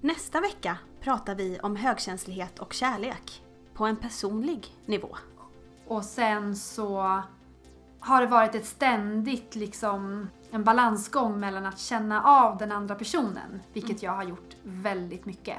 Nästa 0.00 0.40
vecka 0.40 0.78
pratar 1.00 1.34
vi 1.34 1.58
om 1.62 1.76
högkänslighet 1.76 2.58
och 2.58 2.72
kärlek 2.72 3.42
på 3.74 3.86
en 3.86 3.96
personlig 3.96 4.66
nivå. 4.86 5.16
Och 5.86 6.04
sen 6.04 6.56
så 6.56 7.22
har 8.00 8.20
det 8.20 8.26
varit 8.26 8.54
ett 8.54 8.66
ständigt 8.66 9.54
liksom 9.54 10.28
en 10.50 10.64
balansgång 10.64 11.40
mellan 11.40 11.66
att 11.66 11.78
känna 11.78 12.22
av 12.22 12.58
den 12.58 12.72
andra 12.72 12.94
personen, 12.94 13.62
vilket 13.72 14.02
jag 14.02 14.12
har 14.12 14.24
gjort 14.24 14.56
väldigt 14.62 15.26
mycket. 15.26 15.58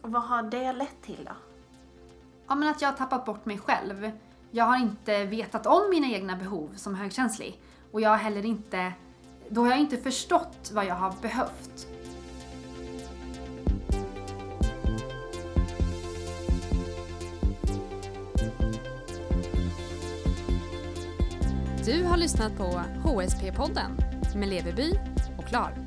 Och 0.00 0.12
vad 0.12 0.22
har 0.22 0.42
det 0.42 0.72
lett 0.72 1.02
till 1.02 1.24
då? 1.24 1.32
Ja 2.46 2.54
men 2.54 2.68
att 2.68 2.82
jag 2.82 2.88
har 2.88 2.96
tappat 2.96 3.24
bort 3.24 3.46
mig 3.46 3.58
själv. 3.58 4.10
Jag 4.50 4.64
har 4.64 4.76
inte 4.76 5.24
vetat 5.24 5.66
om 5.66 5.90
mina 5.90 6.06
egna 6.06 6.36
behov 6.36 6.70
som 6.76 6.94
högkänslig 6.94 7.60
och 7.92 8.00
jag 8.00 8.10
har 8.10 8.16
heller 8.16 8.46
inte, 8.46 8.92
då 9.48 9.60
har 9.60 9.68
jag 9.68 9.80
inte 9.80 9.96
förstått 9.96 10.70
vad 10.72 10.86
jag 10.86 10.94
har 10.94 11.14
behövt. 11.22 11.88
Du 21.84 22.02
har 22.04 22.16
lyssnat 22.16 22.56
på 22.56 22.82
HSP-podden 23.04 23.90
med 24.36 24.48
Leveby 24.48 24.92
och 25.38 25.44
Klar. 25.44 25.83